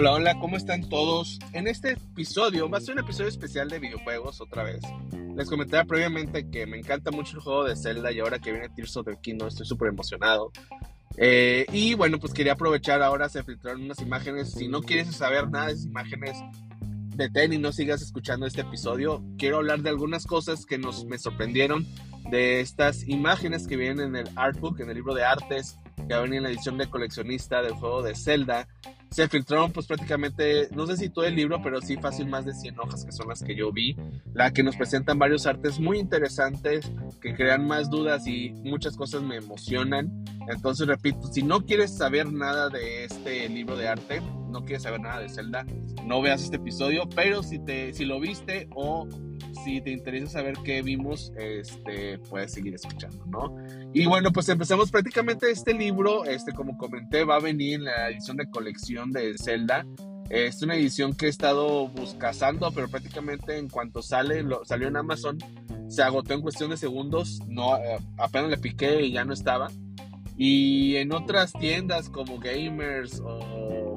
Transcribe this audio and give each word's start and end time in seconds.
Hola, 0.00 0.12
hola, 0.12 0.38
¿cómo 0.38 0.56
están 0.56 0.88
todos? 0.88 1.40
En 1.52 1.66
este 1.66 1.94
episodio, 1.94 2.70
va 2.70 2.78
a 2.78 2.80
ser 2.80 2.94
un 2.94 3.00
episodio 3.00 3.28
especial 3.28 3.68
de 3.68 3.80
videojuegos 3.80 4.40
otra 4.40 4.62
vez. 4.62 4.80
Les 5.34 5.50
comentaba 5.50 5.82
previamente 5.82 6.48
que 6.48 6.66
me 6.66 6.78
encanta 6.78 7.10
mucho 7.10 7.38
el 7.38 7.42
juego 7.42 7.64
de 7.64 7.74
Zelda 7.74 8.12
y 8.12 8.20
ahora 8.20 8.38
que 8.38 8.52
viene 8.52 8.68
Tears 8.68 8.96
of 8.96 9.06
the 9.06 9.16
Kingdom 9.20 9.48
estoy 9.48 9.66
súper 9.66 9.88
emocionado. 9.88 10.52
Eh, 11.16 11.66
y 11.72 11.94
bueno, 11.94 12.20
pues 12.20 12.32
quería 12.32 12.52
aprovechar 12.52 13.02
ahora, 13.02 13.28
se 13.28 13.42
filtraron 13.42 13.82
unas 13.82 14.00
imágenes. 14.00 14.52
Si 14.52 14.68
no 14.68 14.82
quieres 14.82 15.16
saber 15.16 15.50
nada 15.50 15.66
de 15.66 15.72
esas 15.72 15.86
imágenes, 15.86 16.36
detén 17.16 17.52
y 17.52 17.58
no 17.58 17.72
sigas 17.72 18.00
escuchando 18.00 18.46
este 18.46 18.60
episodio. 18.60 19.24
Quiero 19.36 19.56
hablar 19.56 19.80
de 19.80 19.90
algunas 19.90 20.26
cosas 20.26 20.64
que 20.64 20.78
nos, 20.78 21.06
me 21.06 21.18
sorprendieron 21.18 21.84
de 22.30 22.60
estas 22.60 23.02
imágenes 23.08 23.66
que 23.66 23.76
vienen 23.76 24.14
en 24.14 24.26
el 24.28 24.30
artbook, 24.36 24.78
en 24.78 24.90
el 24.90 24.94
libro 24.94 25.14
de 25.14 25.24
artes, 25.24 25.76
que 25.96 26.14
va 26.14 26.20
a 26.20 26.22
venir 26.22 26.36
en 26.36 26.42
la 26.44 26.50
edición 26.50 26.78
de 26.78 26.88
coleccionista 26.88 27.62
del 27.62 27.72
juego 27.72 28.00
de 28.04 28.14
Zelda 28.14 28.68
se 29.10 29.28
filtraron 29.28 29.72
pues 29.72 29.86
prácticamente, 29.86 30.68
no 30.74 30.86
sé 30.86 30.96
si 30.96 31.08
todo 31.08 31.24
el 31.24 31.34
libro, 31.34 31.60
pero 31.62 31.80
sí 31.80 31.96
fácil 31.96 32.28
más 32.28 32.44
de 32.44 32.54
100 32.54 32.78
hojas 32.80 33.04
que 33.04 33.12
son 33.12 33.28
las 33.28 33.42
que 33.42 33.54
yo 33.54 33.72
vi, 33.72 33.96
la 34.34 34.52
que 34.52 34.62
nos 34.62 34.76
presentan 34.76 35.18
varios 35.18 35.46
artes 35.46 35.80
muy 35.80 35.98
interesantes 35.98 36.90
que 37.20 37.34
crean 37.34 37.66
más 37.66 37.90
dudas 37.90 38.26
y 38.26 38.50
muchas 38.64 38.96
cosas 38.96 39.22
me 39.22 39.36
emocionan. 39.36 40.24
Entonces 40.48 40.86
repito, 40.86 41.26
si 41.28 41.42
no 41.42 41.64
quieres 41.64 41.96
saber 41.96 42.32
nada 42.32 42.68
de 42.68 43.04
este 43.04 43.48
libro 43.48 43.76
de 43.76 43.88
arte, 43.88 44.20
no 44.50 44.64
quieres 44.64 44.82
saber 44.82 45.00
nada 45.00 45.20
de 45.20 45.28
Zelda, 45.28 45.66
no 46.04 46.22
veas 46.22 46.42
este 46.42 46.56
episodio, 46.56 47.08
pero 47.14 47.42
si 47.42 47.58
te 47.58 47.92
si 47.92 48.04
lo 48.04 48.20
viste 48.20 48.68
o 48.74 49.06
si 49.64 49.80
te 49.80 49.90
interesa 49.90 50.32
saber 50.32 50.56
qué 50.64 50.82
vimos, 50.82 51.32
este, 51.36 52.18
puedes 52.18 52.52
seguir 52.52 52.74
escuchando, 52.74 53.24
¿no? 53.26 53.56
Y 53.92 54.06
bueno, 54.06 54.30
pues 54.32 54.48
empezamos 54.48 54.90
prácticamente 54.90 55.50
este 55.50 55.74
libro, 55.74 56.24
este, 56.24 56.52
como 56.52 56.76
comenté, 56.76 57.24
va 57.24 57.36
a 57.36 57.40
venir 57.40 57.74
en 57.74 57.84
la 57.84 58.10
edición 58.10 58.36
de 58.36 58.48
colección 58.50 59.12
de 59.12 59.36
Zelda. 59.38 59.86
Es 60.30 60.62
una 60.62 60.76
edición 60.76 61.14
que 61.14 61.26
he 61.26 61.28
estado 61.30 61.88
buscando, 61.88 62.70
pero 62.72 62.88
prácticamente 62.88 63.56
en 63.56 63.68
cuanto 63.68 64.02
sale, 64.02 64.42
lo, 64.42 64.64
salió 64.64 64.88
en 64.88 64.96
Amazon, 64.96 65.38
se 65.88 66.02
agotó 66.02 66.34
en 66.34 66.42
cuestión 66.42 66.70
de 66.70 66.76
segundos, 66.76 67.40
no, 67.48 67.76
eh, 67.76 67.98
apenas 68.18 68.50
le 68.50 68.58
piqué 68.58 69.02
y 69.02 69.12
ya 69.12 69.24
no 69.24 69.32
estaba. 69.32 69.68
Y 70.36 70.96
en 70.96 71.12
otras 71.12 71.52
tiendas 71.52 72.10
como 72.10 72.38
Gamers 72.38 73.20
o 73.20 73.40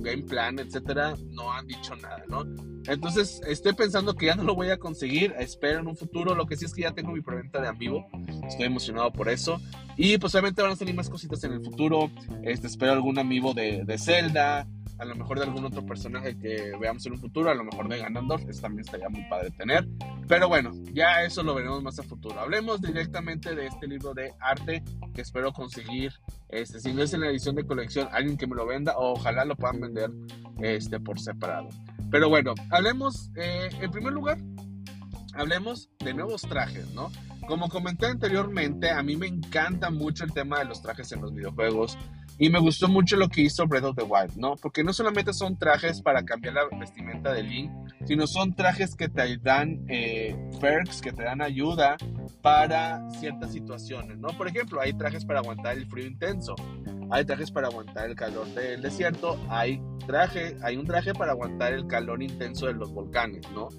Game 0.01 0.23
Plan, 0.23 0.59
etcétera, 0.59 1.15
no 1.31 1.51
han 1.51 1.67
dicho 1.67 1.95
nada, 1.95 2.23
¿no? 2.27 2.43
Entonces 2.87 3.41
estoy 3.47 3.73
pensando 3.73 4.15
que 4.15 4.27
ya 4.27 4.35
no 4.35 4.43
lo 4.43 4.55
voy 4.55 4.69
a 4.69 4.77
conseguir, 4.77 5.33
espero 5.37 5.79
en 5.79 5.87
un 5.87 5.95
futuro. 5.95 6.35
Lo 6.35 6.47
que 6.47 6.57
sí 6.57 6.65
es 6.65 6.73
que 6.73 6.81
ya 6.81 6.91
tengo 6.91 7.11
mi 7.11 7.21
preventa 7.21 7.61
de 7.61 7.67
Amiibo, 7.67 8.07
estoy 8.47 8.65
emocionado 8.65 9.11
por 9.11 9.29
eso. 9.29 9.61
Y 9.97 10.17
pues 10.17 10.33
obviamente 10.33 10.61
van 10.61 10.71
a 10.71 10.75
salir 10.75 10.95
más 10.95 11.09
cositas 11.09 11.43
en 11.43 11.53
el 11.53 11.63
futuro. 11.63 12.09
Este, 12.43 12.67
espero 12.67 12.93
algún 12.93 13.19
amiibo 13.19 13.53
de, 13.53 13.83
de 13.85 13.97
Zelda, 13.97 14.67
a 15.01 15.05
lo 15.05 15.15
mejor 15.15 15.39
de 15.39 15.45
algún 15.45 15.65
otro 15.65 15.83
personaje 15.83 16.37
que 16.37 16.73
veamos 16.79 17.03
en 17.07 17.13
un 17.13 17.17
futuro, 17.17 17.49
a 17.49 17.55
lo 17.55 17.63
mejor 17.63 17.89
de 17.89 17.97
Ganondorf, 17.97 18.43
también 18.61 18.85
estaría 18.85 19.09
muy 19.09 19.23
padre 19.23 19.49
tener. 19.49 19.87
Pero 20.27 20.47
bueno, 20.47 20.71
ya 20.93 21.23
eso 21.23 21.41
lo 21.41 21.55
veremos 21.55 21.81
más 21.81 21.97
a 21.97 22.03
futuro. 22.03 22.39
Hablemos 22.39 22.79
directamente 22.83 23.55
de 23.55 23.65
este 23.65 23.87
libro 23.87 24.13
de 24.13 24.31
arte 24.39 24.83
que 25.15 25.21
espero 25.21 25.51
conseguir. 25.53 26.13
Este, 26.49 26.79
si 26.79 26.93
no 26.93 27.01
es 27.01 27.15
en 27.15 27.21
la 27.21 27.29
edición 27.29 27.55
de 27.55 27.65
colección, 27.65 28.09
alguien 28.11 28.37
que 28.37 28.45
me 28.45 28.55
lo 28.55 28.67
venda, 28.67 28.95
o 28.95 29.13
ojalá 29.13 29.43
lo 29.43 29.55
puedan 29.55 29.81
vender 29.81 30.11
este, 30.61 30.99
por 30.99 31.19
separado. 31.19 31.69
Pero 32.11 32.29
bueno, 32.29 32.53
hablemos, 32.69 33.31
eh, 33.37 33.69
en 33.81 33.89
primer 33.89 34.13
lugar, 34.13 34.37
hablemos 35.33 35.89
de 35.97 36.13
nuevos 36.13 36.43
trajes, 36.43 36.87
¿no? 36.93 37.11
Como 37.47 37.69
comenté 37.69 38.05
anteriormente, 38.05 38.91
a 38.91 39.01
mí 39.01 39.15
me 39.15 39.25
encanta 39.25 39.89
mucho 39.89 40.25
el 40.25 40.31
tema 40.31 40.59
de 40.59 40.65
los 40.65 40.83
trajes 40.83 41.11
en 41.11 41.21
los 41.21 41.33
videojuegos. 41.33 41.97
Y 42.41 42.49
me 42.49 42.57
gustó 42.57 42.87
mucho 42.87 43.17
lo 43.17 43.29
que 43.29 43.41
hizo 43.41 43.67
Breath 43.67 43.83
of 43.83 43.95
the 43.95 44.01
Wild, 44.01 44.35
¿no? 44.35 44.55
Porque 44.55 44.83
no 44.83 44.93
solamente 44.93 45.31
son 45.31 45.59
trajes 45.59 46.01
para 46.01 46.25
cambiar 46.25 46.55
la 46.55 46.61
vestimenta 46.75 47.31
de 47.31 47.43
Link, 47.43 47.71
sino 48.07 48.25
son 48.25 48.55
trajes 48.55 48.95
que 48.95 49.07
te 49.07 49.37
dan 49.37 49.85
eh, 49.87 50.35
perks, 50.59 51.01
que 51.01 51.11
te 51.11 51.21
dan 51.21 51.43
ayuda 51.43 51.97
para 52.41 53.07
ciertas 53.11 53.51
situaciones, 53.51 54.17
¿no? 54.17 54.29
Por 54.29 54.47
ejemplo, 54.47 54.81
hay 54.81 54.91
trajes 54.93 55.23
para 55.23 55.41
aguantar 55.41 55.77
el 55.77 55.85
frío 55.85 56.07
intenso, 56.07 56.55
hay 57.11 57.25
trajes 57.25 57.51
para 57.51 57.67
aguantar 57.67 58.09
el 58.09 58.15
calor 58.15 58.47
del 58.55 58.81
desierto, 58.81 59.39
hay 59.47 59.79
traje, 60.07 60.57
hay 60.63 60.77
un 60.77 60.87
traje 60.87 61.13
para 61.13 61.33
aguantar 61.33 61.73
el 61.73 61.85
calor 61.85 62.23
intenso 62.23 62.65
de 62.65 62.73
los 62.73 62.91
volcanes, 62.91 63.47
¿no? 63.51 63.69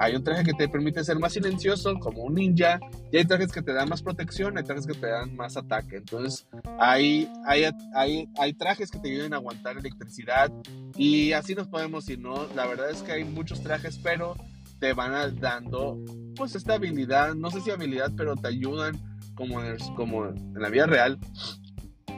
Hay 0.00 0.16
un 0.16 0.24
traje 0.24 0.44
que 0.44 0.54
te 0.54 0.66
permite 0.66 1.04
ser 1.04 1.18
más 1.18 1.34
silencioso, 1.34 1.94
como 1.98 2.22
un 2.22 2.34
ninja, 2.34 2.80
y 3.12 3.18
hay 3.18 3.26
trajes 3.26 3.52
que 3.52 3.60
te 3.60 3.74
dan 3.74 3.86
más 3.86 4.02
protección, 4.02 4.56
hay 4.56 4.64
trajes 4.64 4.86
que 4.86 4.94
te 4.94 5.06
dan 5.06 5.36
más 5.36 5.58
ataque. 5.58 5.98
Entonces, 5.98 6.46
hay, 6.78 7.30
hay, 7.44 7.66
hay, 7.94 8.26
hay 8.38 8.52
trajes 8.54 8.90
que 8.90 8.98
te 8.98 9.10
ayudan 9.10 9.34
a 9.34 9.36
aguantar 9.36 9.76
electricidad, 9.76 10.50
y 10.96 11.32
así 11.32 11.54
nos 11.54 11.68
podemos 11.68 12.08
ir, 12.08 12.18
¿no? 12.18 12.46
La 12.54 12.66
verdad 12.66 12.88
es 12.88 13.02
que 13.02 13.12
hay 13.12 13.24
muchos 13.24 13.62
trajes, 13.62 13.98
pero 14.02 14.36
te 14.78 14.94
van 14.94 15.38
dando, 15.38 15.98
pues, 16.34 16.54
esta 16.54 16.74
habilidad, 16.76 17.34
no 17.34 17.50
sé 17.50 17.60
si 17.60 17.70
habilidad, 17.70 18.10
pero 18.16 18.36
te 18.36 18.48
ayudan, 18.48 18.98
como 19.34 19.62
en, 19.62 19.76
como 19.96 20.28
en 20.28 20.54
la 20.54 20.70
vida 20.70 20.86
real, 20.86 21.18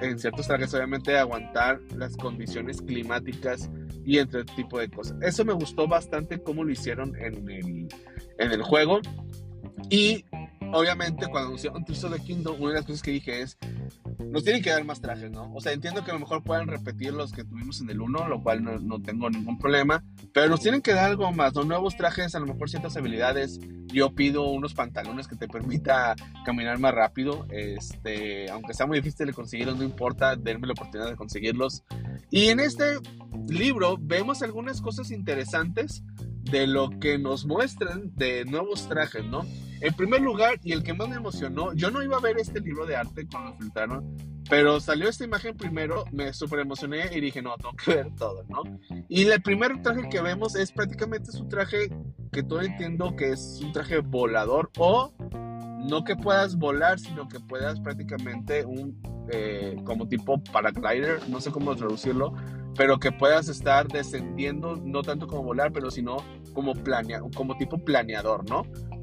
en 0.01 0.21
ciertos 0.21 0.47
trajes, 0.47 0.73
obviamente, 0.73 1.17
a 1.17 1.23
aguantar 1.23 1.81
las 1.97 2.17
condiciones 2.17 2.81
climáticas 2.81 3.69
y 4.05 4.19
entre 4.19 4.45
tipo 4.45 4.79
de 4.79 4.89
cosas. 4.89 5.17
Eso 5.23 5.45
me 5.45 5.53
gustó 5.53 5.87
bastante 5.87 6.43
cómo 6.43 6.65
lo 6.65 6.71
hicieron 6.71 7.15
en 7.17 7.49
el, 7.49 7.89
en 8.39 8.53
el 8.53 8.63
juego. 8.63 9.01
Y 9.91 10.25
obviamente 10.73 11.27
cuando 11.29 11.49
anunciaron 11.49 11.85
Tears 11.85 12.05
of 12.05 12.15
the 12.15 12.21
Kingdom, 12.21 12.61
una 12.61 12.71
de 12.71 12.77
las 12.77 12.87
cosas 12.87 13.03
que 13.03 13.11
dije 13.13 13.43
es, 13.43 13.59
nos 14.31 14.45
tienen 14.45 14.63
que 14.63 14.71
dar 14.71 14.85
más 14.85 15.01
trajes, 15.01 15.31
¿no? 15.31 15.53
O 15.55 15.61
sea, 15.61 15.73
entiendo 15.73 16.05
que 16.05 16.11
a 16.11 16.15
lo 16.15 16.21
mejor 16.21 16.43
puedan 16.43 16.67
repetir 16.67 17.13
los 17.13 17.33
que 17.33 17.45
tuvimos 17.45 17.81
en 17.81 17.91
el 17.91 18.01
1, 18.01 18.29
lo 18.29 18.43
cual 18.43 18.63
no, 18.63 19.01
tengo 19.03 19.31
ningún 19.31 19.59
problema, 19.59 20.05
pero 20.33 20.49
nos 20.49 20.61
tienen 20.61 20.83
que 20.83 20.93
dar 20.93 21.11
algo 21.11 21.31
más, 21.33 21.55
¿no? 21.55 21.65
Nuevos 21.65 21.97
trajes, 21.97 22.35
a 22.35 22.41
lo 22.41 22.47
mejor 22.47 22.71
ciertas 22.71 22.97
habilidades. 22.97 23.61
Yo 23.87 24.15
pido 24.15 24.45
unos 24.51 24.75
pantalones 24.75 25.29
que 25.29 25.37
te 25.37 25.49
permita 25.49 26.15
caminar 26.45 26.79
más 26.79 26.95
rápido, 26.95 27.47
este, 27.51 28.51
aunque 28.51 28.75
sea 28.75 28.87
muy 28.87 28.99
difícil 28.99 29.27
de 29.27 29.33
conseguirlos, 29.33 29.77
no 29.77 29.85
importa, 29.85 30.37
denme 30.37 30.67
la 30.67 30.73
oportunidad 30.73 31.11
de 31.11 31.17
conseguirlos. 31.17 31.85
Y 32.31 32.49
en 32.49 32.61
este 32.61 32.85
libro 33.49 33.99
vemos 34.01 34.43
algunas 34.43 34.81
cosas 34.81 35.11
interesantes 35.11 36.03
de 36.43 36.67
lo 36.67 36.91
que 37.01 37.19
nos 37.19 37.47
muestran 37.47 38.15
de 38.15 38.45
nuevos 38.45 38.89
trajes, 38.89 39.25
¿no? 39.25 39.47
En 39.83 39.95
primer 39.95 40.21
lugar, 40.21 40.61
y 40.63 40.71
el 40.71 40.85
que 40.85 40.95
más 40.95 41.09
me 41.09 41.17
emocionó, 41.17 41.73
yo 41.75 41.91
no 41.91 42.05
iba 42.05 42.17
a 42.17 42.21
ver 42.21 42.39
este 42.39 42.61
libro 42.61 42.87
de 42.87 42.95
arte 42.95 43.27
cuando 43.27 43.51
lo 43.51 43.57
filtraron, 43.57 44.17
pero 44.49 44.79
salió 44.79 45.09
esta 45.09 45.25
imagen 45.25 45.57
primero, 45.57 46.05
me 46.13 46.33
súper 46.33 46.61
emocioné 46.61 47.11
y 47.13 47.21
dije, 47.21 47.43
no, 47.43 47.57
tengo 47.57 47.75
que 47.75 47.95
ver 47.97 48.15
todo, 48.15 48.45
¿no? 48.49 48.63
Y 49.09 49.25
el 49.25 49.43
primer 49.43 49.83
traje 49.83 50.09
que 50.09 50.23
vemos 50.23 50.55
es 50.55 50.71
prácticamente 50.71 51.33
su 51.33 51.49
traje 51.49 51.91
que 52.31 52.45
todo 52.45 52.63
entiendo 52.63 53.17
que 53.17 53.31
es 53.31 53.61
un 53.61 53.73
traje 53.73 53.99
volador 53.99 54.71
o 54.79 55.13
no 55.89 56.05
que 56.05 56.15
puedas 56.15 56.57
volar, 56.57 57.01
sino 57.01 57.29
que 57.29 57.41
puedas 57.41 57.81
prácticamente 57.81 58.65
un, 58.65 59.03
eh, 59.33 59.75
como 59.83 60.07
tipo 60.07 60.41
paraglider, 60.45 61.29
no 61.29 61.41
sé 61.41 61.51
cómo 61.51 61.75
traducirlo, 61.75 62.35
pero 62.77 63.01
que 63.01 63.11
puedas 63.11 63.49
estar 63.49 63.89
descendiendo, 63.89 64.77
no 64.77 65.03
tanto 65.03 65.27
como 65.27 65.43
volar, 65.43 65.73
pero 65.73 65.91
sino 65.91 66.19
como, 66.53 66.75
planea, 66.75 67.21
como 67.35 67.57
tipo 67.57 67.79
planeador, 67.79 68.49
¿no? 68.49 68.63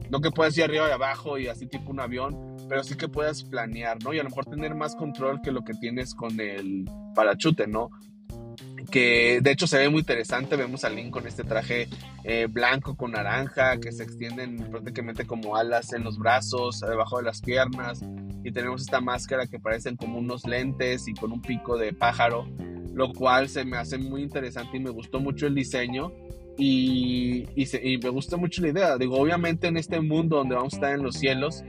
No 0.09 0.21
que 0.21 0.31
puedas 0.31 0.57
ir 0.57 0.63
arriba 0.63 0.89
y 0.89 0.91
abajo 0.91 1.37
y 1.37 1.47
así 1.47 1.67
tipo 1.67 1.91
un 1.91 1.99
avión, 1.99 2.57
pero 2.67 2.83
sí 2.83 2.95
que 2.95 3.07
puedas 3.07 3.43
planear, 3.43 4.03
¿no? 4.03 4.13
Y 4.13 4.19
a 4.19 4.23
lo 4.23 4.29
mejor 4.29 4.45
tener 4.45 4.75
más 4.75 4.95
control 4.95 5.41
que 5.41 5.51
lo 5.51 5.63
que 5.63 5.73
tienes 5.73 6.15
con 6.15 6.39
el 6.39 6.89
parachute, 7.13 7.67
¿no? 7.67 7.91
que 8.89 9.39
de 9.41 9.51
hecho 9.51 9.67
se 9.67 9.77
ve 9.77 9.89
muy 9.89 9.99
interesante. 9.99 10.55
Vemos 10.55 10.83
a 10.83 10.89
Link 10.89 11.11
con 11.11 11.27
este 11.27 11.43
traje 11.43 11.87
eh, 12.23 12.47
blanco 12.49 12.95
con 12.95 13.11
naranja 13.11 13.79
que 13.79 13.91
se 13.91 14.03
extienden 14.03 14.57
prácticamente 14.69 15.25
como 15.25 15.55
alas 15.55 15.93
en 15.93 16.03
los 16.03 16.17
brazos, 16.17 16.81
debajo 16.81 17.17
de 17.17 17.23
las 17.23 17.41
piernas. 17.41 18.01
Y 18.43 18.51
tenemos 18.51 18.81
esta 18.81 19.01
máscara 19.01 19.47
que 19.47 19.59
parecen 19.59 19.95
como 19.95 20.17
unos 20.17 20.45
lentes 20.45 21.07
y 21.07 21.13
con 21.13 21.31
un 21.31 21.41
pico 21.41 21.77
de 21.77 21.93
pájaro, 21.93 22.47
lo 22.93 23.13
cual 23.13 23.49
se 23.49 23.65
me 23.65 23.77
hace 23.77 23.97
muy 23.97 24.23
interesante 24.23 24.77
y 24.77 24.79
me 24.79 24.89
gustó 24.89 25.19
mucho 25.19 25.47
el 25.47 25.55
diseño. 25.55 26.11
Y, 26.59 27.45
me 28.03 28.09
gusta 28.09 28.37
mucho 28.37 28.61
la 28.61 28.67
idea. 28.69 28.97
Digo, 28.97 29.17
obviamente 29.17 29.67
en 29.67 29.77
este 29.77 30.01
mundo 30.01 30.37
donde 30.37 30.55
vamos 30.55 30.73
a 30.73 30.77
estar 30.77 30.93
en 30.93 31.03
los 31.03 31.15
cielos, 31.15 31.63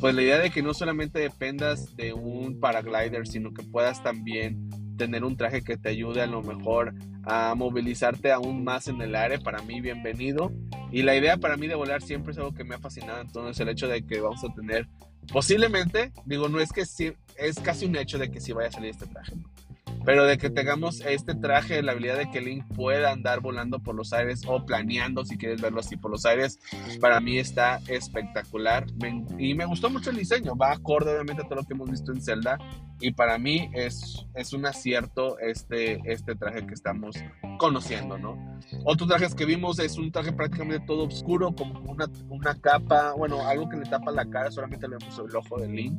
pues 0.00 0.14
la 0.14 0.22
idea 0.22 0.38
de 0.38 0.50
que 0.50 0.62
no 0.62 0.74
solamente 0.74 1.18
dependas 1.18 1.96
de 1.96 2.12
un 2.12 2.60
paraglider, 2.60 3.26
sino 3.26 3.52
que 3.54 3.62
puedas 3.62 4.02
también 4.02 4.68
tener 4.96 5.24
un 5.24 5.36
traje 5.36 5.62
que 5.62 5.76
te 5.76 5.88
ayude 5.88 6.22
a 6.22 6.26
lo 6.26 6.42
mejor 6.42 6.94
a 7.24 7.54
movilizarte 7.54 8.30
aún 8.32 8.64
más 8.64 8.86
en 8.86 9.00
el 9.00 9.14
aire, 9.14 9.38
para 9.38 9.62
mí 9.62 9.80
bienvenido. 9.80 10.52
Y 10.92 11.02
la 11.02 11.16
idea 11.16 11.38
para 11.38 11.56
mí 11.56 11.66
de 11.66 11.74
volar 11.74 12.02
siempre 12.02 12.32
es 12.32 12.38
algo 12.38 12.54
que 12.54 12.64
me 12.64 12.74
ha 12.74 12.78
fascinado, 12.78 13.20
entonces 13.20 13.58
el 13.60 13.70
hecho 13.70 13.88
de 13.88 14.02
que 14.02 14.20
vamos 14.20 14.44
a 14.44 14.52
tener 14.54 14.86
posiblemente, 15.32 16.12
digo, 16.26 16.48
no 16.48 16.60
es 16.60 16.70
que 16.70 16.84
sí, 16.84 17.12
es 17.36 17.58
casi 17.58 17.86
un 17.86 17.96
hecho 17.96 18.18
de 18.18 18.30
que 18.30 18.40
sí 18.40 18.52
vaya 18.52 18.68
a 18.68 18.72
salir 18.72 18.90
este 18.90 19.06
traje. 19.06 19.32
Pero 20.04 20.24
de 20.26 20.38
que 20.38 20.50
tengamos 20.50 21.00
este 21.00 21.34
traje, 21.34 21.82
la 21.82 21.92
habilidad 21.92 22.18
de 22.18 22.30
que 22.30 22.40
Link 22.40 22.64
pueda 22.74 23.10
andar 23.10 23.40
volando 23.40 23.78
por 23.80 23.94
los 23.94 24.12
aires 24.12 24.42
o 24.46 24.64
planeando, 24.64 25.24
si 25.24 25.38
quieres 25.38 25.60
verlo 25.60 25.80
así, 25.80 25.96
por 25.96 26.10
los 26.10 26.26
aires, 26.26 26.58
para 27.00 27.20
mí 27.20 27.38
está 27.38 27.80
espectacular. 27.88 28.86
y 29.38 29.54
me 29.54 29.64
gustó 29.64 29.90
mucho 29.90 30.10
el 30.10 30.16
diseño, 30.16 30.56
va 30.56 30.72
acorde 30.72 31.12
obviamente 31.12 31.42
a 31.42 31.44
todo 31.46 31.56
lo 31.56 31.64
que 31.64 31.74
hemos 31.74 31.90
visto 31.90 32.12
en 32.12 32.22
Zelda. 32.22 32.58
Y 33.00 33.12
para 33.12 33.38
mí 33.38 33.70
es, 33.72 34.24
es 34.34 34.52
un 34.52 34.66
acierto 34.66 35.38
este, 35.38 36.00
este 36.04 36.36
traje 36.36 36.66
que 36.66 36.74
estamos 36.74 37.16
conociendo, 37.58 38.18
¿no? 38.18 38.36
Otros 38.84 39.08
trajes 39.08 39.34
que 39.34 39.44
vimos 39.44 39.78
es 39.78 39.98
un 39.98 40.12
traje 40.12 40.32
prácticamente 40.32 40.86
todo 40.86 41.04
oscuro, 41.04 41.54
como 41.54 41.80
una, 41.80 42.06
una 42.28 42.54
capa, 42.60 43.12
bueno, 43.14 43.46
algo 43.46 43.68
que 43.68 43.76
le 43.76 43.84
tapa 43.86 44.12
la 44.12 44.24
cara, 44.26 44.50
solamente 44.50 44.86
le 44.88 44.96
vemos 44.96 45.18
el 45.18 45.36
ojo 45.36 45.58
de 45.58 45.68
Link 45.68 45.94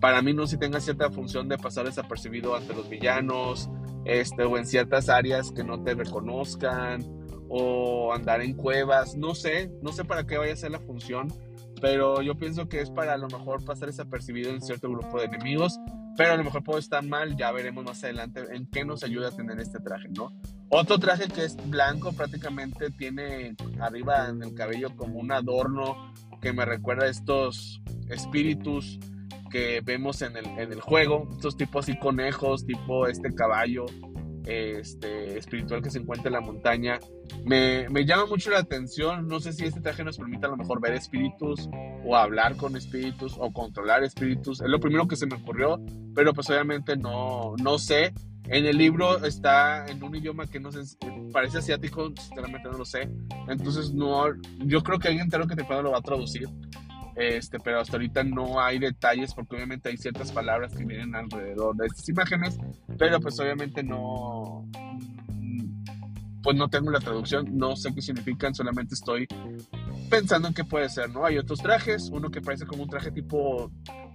para 0.00 0.22
mí 0.22 0.34
si 0.46 0.56
tenga 0.58 0.80
cierta 0.80 1.10
función 1.10 1.48
de 1.48 1.58
pasar 1.58 1.86
desapercibido 1.86 2.54
ante 2.54 2.74
los 2.74 2.88
villanos, 2.88 3.68
este, 4.04 4.44
o 4.44 4.56
en 4.56 4.66
ciertas 4.66 5.08
áreas 5.08 5.50
que 5.50 5.64
no 5.64 5.82
te 5.82 5.94
reconozcan, 5.94 7.04
o 7.48 8.12
andar 8.12 8.42
en 8.42 8.54
cuevas, 8.54 9.16
no 9.16 9.34
sé, 9.34 9.70
no 9.82 9.92
sé 9.92 10.04
para 10.04 10.26
qué 10.26 10.36
vaya 10.36 10.52
a 10.52 10.56
ser 10.56 10.70
la 10.70 10.78
función, 10.78 11.32
pero 11.80 12.22
yo 12.22 12.36
pienso 12.36 12.68
que 12.68 12.80
es 12.80 12.90
para 12.90 13.14
a 13.14 13.16
lo 13.16 13.28
mejor 13.28 13.64
pasar 13.64 13.88
desapercibido 13.88 14.50
en 14.50 14.60
cierto 14.60 14.90
grupo 14.90 15.18
de 15.18 15.26
enemigos, 15.26 15.78
pero 16.16 16.32
a 16.32 16.36
lo 16.36 16.44
mejor 16.44 16.62
puede 16.62 16.80
estar 16.80 17.02
mal, 17.04 17.36
ya 17.36 17.50
veremos 17.52 17.84
más 17.84 18.02
adelante 18.04 18.44
en 18.50 18.66
qué 18.66 18.84
nos 18.84 19.02
ayuda 19.04 19.28
a 19.28 19.30
tener 19.30 19.58
este 19.60 19.78
traje, 19.78 20.08
¿no? 20.08 20.32
Otro 20.68 20.98
traje 20.98 21.28
que 21.28 21.44
es 21.44 21.56
blanco 21.68 22.12
prácticamente 22.12 22.90
tiene 22.90 23.56
arriba 23.80 24.28
en 24.28 24.42
el 24.42 24.54
cabello 24.54 24.94
como 24.96 25.18
un 25.18 25.32
adorno 25.32 26.12
que 26.42 26.52
me 26.52 26.64
recuerda 26.64 27.06
a 27.06 27.08
estos 27.08 27.80
espíritus 28.08 28.98
que 29.48 29.80
vemos 29.82 30.22
en 30.22 30.36
el, 30.36 30.46
en 30.46 30.72
el 30.72 30.80
juego, 30.80 31.28
estos 31.32 31.56
tipos 31.56 31.84
así 31.84 31.98
conejos, 31.98 32.66
tipo 32.66 33.06
este 33.06 33.34
caballo 33.34 33.86
este, 34.48 35.36
espiritual 35.36 35.82
que 35.82 35.90
se 35.90 35.98
encuentra 35.98 36.28
en 36.28 36.34
la 36.34 36.40
montaña. 36.40 36.98
Me, 37.44 37.88
me, 37.90 38.06
llama 38.06 38.26
mucho 38.26 38.50
la 38.50 38.58
atención, 38.58 39.28
no 39.28 39.40
sé 39.40 39.52
si 39.52 39.66
este 39.66 39.80
traje 39.80 40.02
nos 40.02 40.16
permite 40.16 40.46
a 40.46 40.48
lo 40.48 40.56
mejor 40.56 40.80
ver 40.80 40.94
espíritus 40.94 41.68
o 42.04 42.16
hablar 42.16 42.56
con 42.56 42.74
espíritus 42.74 43.36
o 43.38 43.52
controlar 43.52 44.02
espíritus, 44.04 44.62
es 44.62 44.68
lo 44.68 44.80
primero 44.80 45.06
que 45.06 45.16
se 45.16 45.26
me 45.26 45.36
ocurrió, 45.36 45.78
pero 46.14 46.32
pues 46.32 46.48
obviamente 46.50 46.96
no, 46.96 47.54
no 47.62 47.78
sé. 47.78 48.12
En 48.50 48.64
el 48.64 48.78
libro 48.78 49.22
está 49.26 49.84
en 49.86 50.02
un 50.02 50.16
idioma 50.16 50.46
que 50.46 50.58
no 50.58 50.72
sé, 50.72 50.80
parece 51.34 51.58
asiático, 51.58 52.10
sinceramente 52.18 52.70
no 52.70 52.78
lo 52.78 52.84
sé. 52.86 53.10
Entonces 53.46 53.92
no, 53.92 54.24
yo 54.64 54.82
creo 54.82 54.98
que 54.98 55.08
alguien 55.08 55.24
entero 55.24 55.46
que 55.46 55.54
te 55.54 55.64
pueda 55.64 55.82
lo 55.82 55.90
va 55.90 55.98
a 55.98 56.02
traducir 56.02 56.48
este, 57.18 57.58
pero 57.58 57.80
hasta 57.80 57.96
ahorita 57.96 58.22
no 58.22 58.60
hay 58.60 58.78
detalles 58.78 59.34
porque 59.34 59.56
obviamente 59.56 59.88
hay 59.88 59.96
ciertas 59.96 60.30
palabras 60.30 60.72
que 60.72 60.84
vienen 60.84 61.16
alrededor 61.16 61.76
de 61.76 61.86
estas 61.86 62.08
imágenes, 62.08 62.58
pero 62.96 63.20
pues 63.20 63.38
obviamente 63.40 63.82
no, 63.82 64.64
pues 66.42 66.56
no 66.56 66.68
tengo 66.68 66.92
la 66.92 67.00
traducción, 67.00 67.58
no 67.58 67.74
sé 67.74 67.92
qué 67.92 68.00
significan, 68.00 68.54
solamente 68.54 68.94
estoy 68.94 69.26
pensando 70.08 70.46
en 70.46 70.54
qué 70.54 70.62
puede 70.64 70.88
ser, 70.88 71.10
¿no? 71.10 71.24
Hay 71.24 71.38
otros 71.38 71.60
trajes, 71.60 72.08
uno 72.12 72.30
que 72.30 72.40
parece 72.40 72.66
como 72.66 72.84
un 72.84 72.88
traje 72.88 73.10
tipo, 73.10 73.70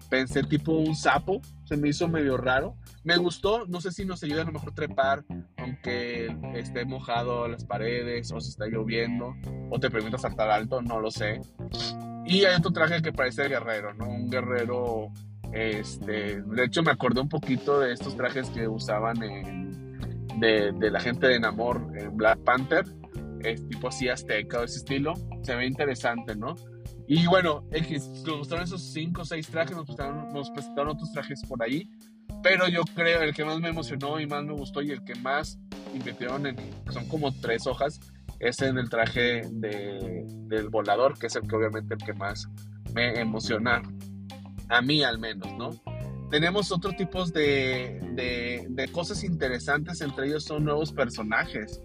pensé 0.10 0.42
tipo 0.44 0.72
un 0.72 0.96
sapo, 0.96 1.42
se 1.66 1.76
me 1.76 1.90
hizo 1.90 2.08
medio 2.08 2.38
raro, 2.38 2.78
me 3.04 3.18
gustó, 3.18 3.66
no 3.68 3.82
sé 3.82 3.92
si 3.92 4.06
nos 4.06 4.24
ayuda 4.24 4.44
a 4.44 4.46
lo 4.46 4.54
mejor 4.54 4.74
trepar, 4.74 5.26
aunque 5.58 6.34
esté 6.56 6.86
mojado 6.86 7.50
las 7.50 7.66
paredes 7.66 8.32
o 8.32 8.40
se 8.40 8.50
está 8.50 8.66
lloviendo, 8.68 9.36
o 9.70 9.78
te 9.78 9.92
permita 9.92 10.18
saltar 10.18 10.50
alto, 10.50 10.82
no 10.82 11.02
lo 11.02 11.12
sé. 11.12 11.42
Y 12.26 12.46
hay 12.46 12.56
otro 12.56 12.72
traje 12.72 13.02
que 13.02 13.12
parece 13.12 13.48
guerrero, 13.48 13.94
¿no? 13.94 14.10
Un 14.10 14.30
guerrero, 14.30 15.12
este, 15.52 16.42
de 16.42 16.64
hecho 16.64 16.84
me 16.84 16.92
acordé 16.92 17.22
un 17.22 17.30
poquito 17.30 17.80
de 17.80 17.94
estos 17.94 18.16
trajes 18.16 18.50
que 18.50 18.68
usaban 18.68 19.22
en, 19.24 20.00
de, 20.40 20.72
de 20.72 20.92
la 20.92 21.00
gente 21.00 21.28
de 21.28 21.40
Namor 21.40 21.92
en 21.96 22.16
Black 22.16 22.40
Panther, 22.40 22.86
es 23.42 23.68
tipo 23.68 23.90
así 23.90 24.08
azteca 24.08 24.60
o 24.60 24.64
ese 24.64 24.78
estilo, 24.78 25.14
se 25.42 25.56
ve 25.56 25.66
interesante, 25.66 26.36
¿no? 26.36 26.56
Y 27.08 27.28
bueno, 27.28 27.66
nos 28.26 28.38
gustaron 28.38 28.64
esos 28.64 28.82
5 28.94 29.22
o 29.22 29.26
6 29.26 29.48
trajes, 29.48 29.76
nos 29.76 29.86
presentaron, 29.86 30.34
nos 30.34 30.50
presentaron 30.52 30.94
otros 30.94 31.12
trajes 31.12 31.42
por 31.48 31.62
ahí, 31.62 31.90
pero 32.42 32.68
yo 32.68 32.82
creo 32.96 33.22
el 33.22 33.34
que 33.34 33.44
más 33.44 33.60
me 33.60 33.70
emocionó 33.70 34.20
y 34.20 34.28
más 34.28 34.44
me 34.44 34.54
gustó 34.54 34.82
y 34.82 34.92
el 34.92 35.04
que 35.04 35.16
más 35.16 35.60
invirtieron 35.94 36.46
en, 36.48 36.56
son 36.92 37.08
como 37.08 37.34
tres 37.34 37.68
hojas, 37.68 38.00
es 38.44 38.62
en 38.62 38.78
el 38.78 38.90
traje 38.90 39.42
de, 39.52 40.26
del 40.48 40.70
volador, 40.70 41.18
que 41.18 41.28
es 41.28 41.36
el 41.36 41.48
que 41.48 41.56
obviamente 41.56 41.94
el 41.94 42.04
que 42.04 42.14
más 42.14 42.48
me 42.94 43.20
emociona, 43.20 43.82
a 44.70 44.82
mí 44.82 45.04
al 45.04 45.20
menos, 45.20 45.52
¿no? 45.58 45.72
Tenemos 46.30 46.72
otros 46.72 46.96
tipos 46.96 47.32
de, 47.32 48.00
de, 48.70 48.88
cosas 48.92 49.24
interesantes, 49.24 50.02
entre 50.02 50.28
ellos 50.28 50.44
son 50.44 50.66
nuevos 50.66 50.92
personajes. 50.92 51.80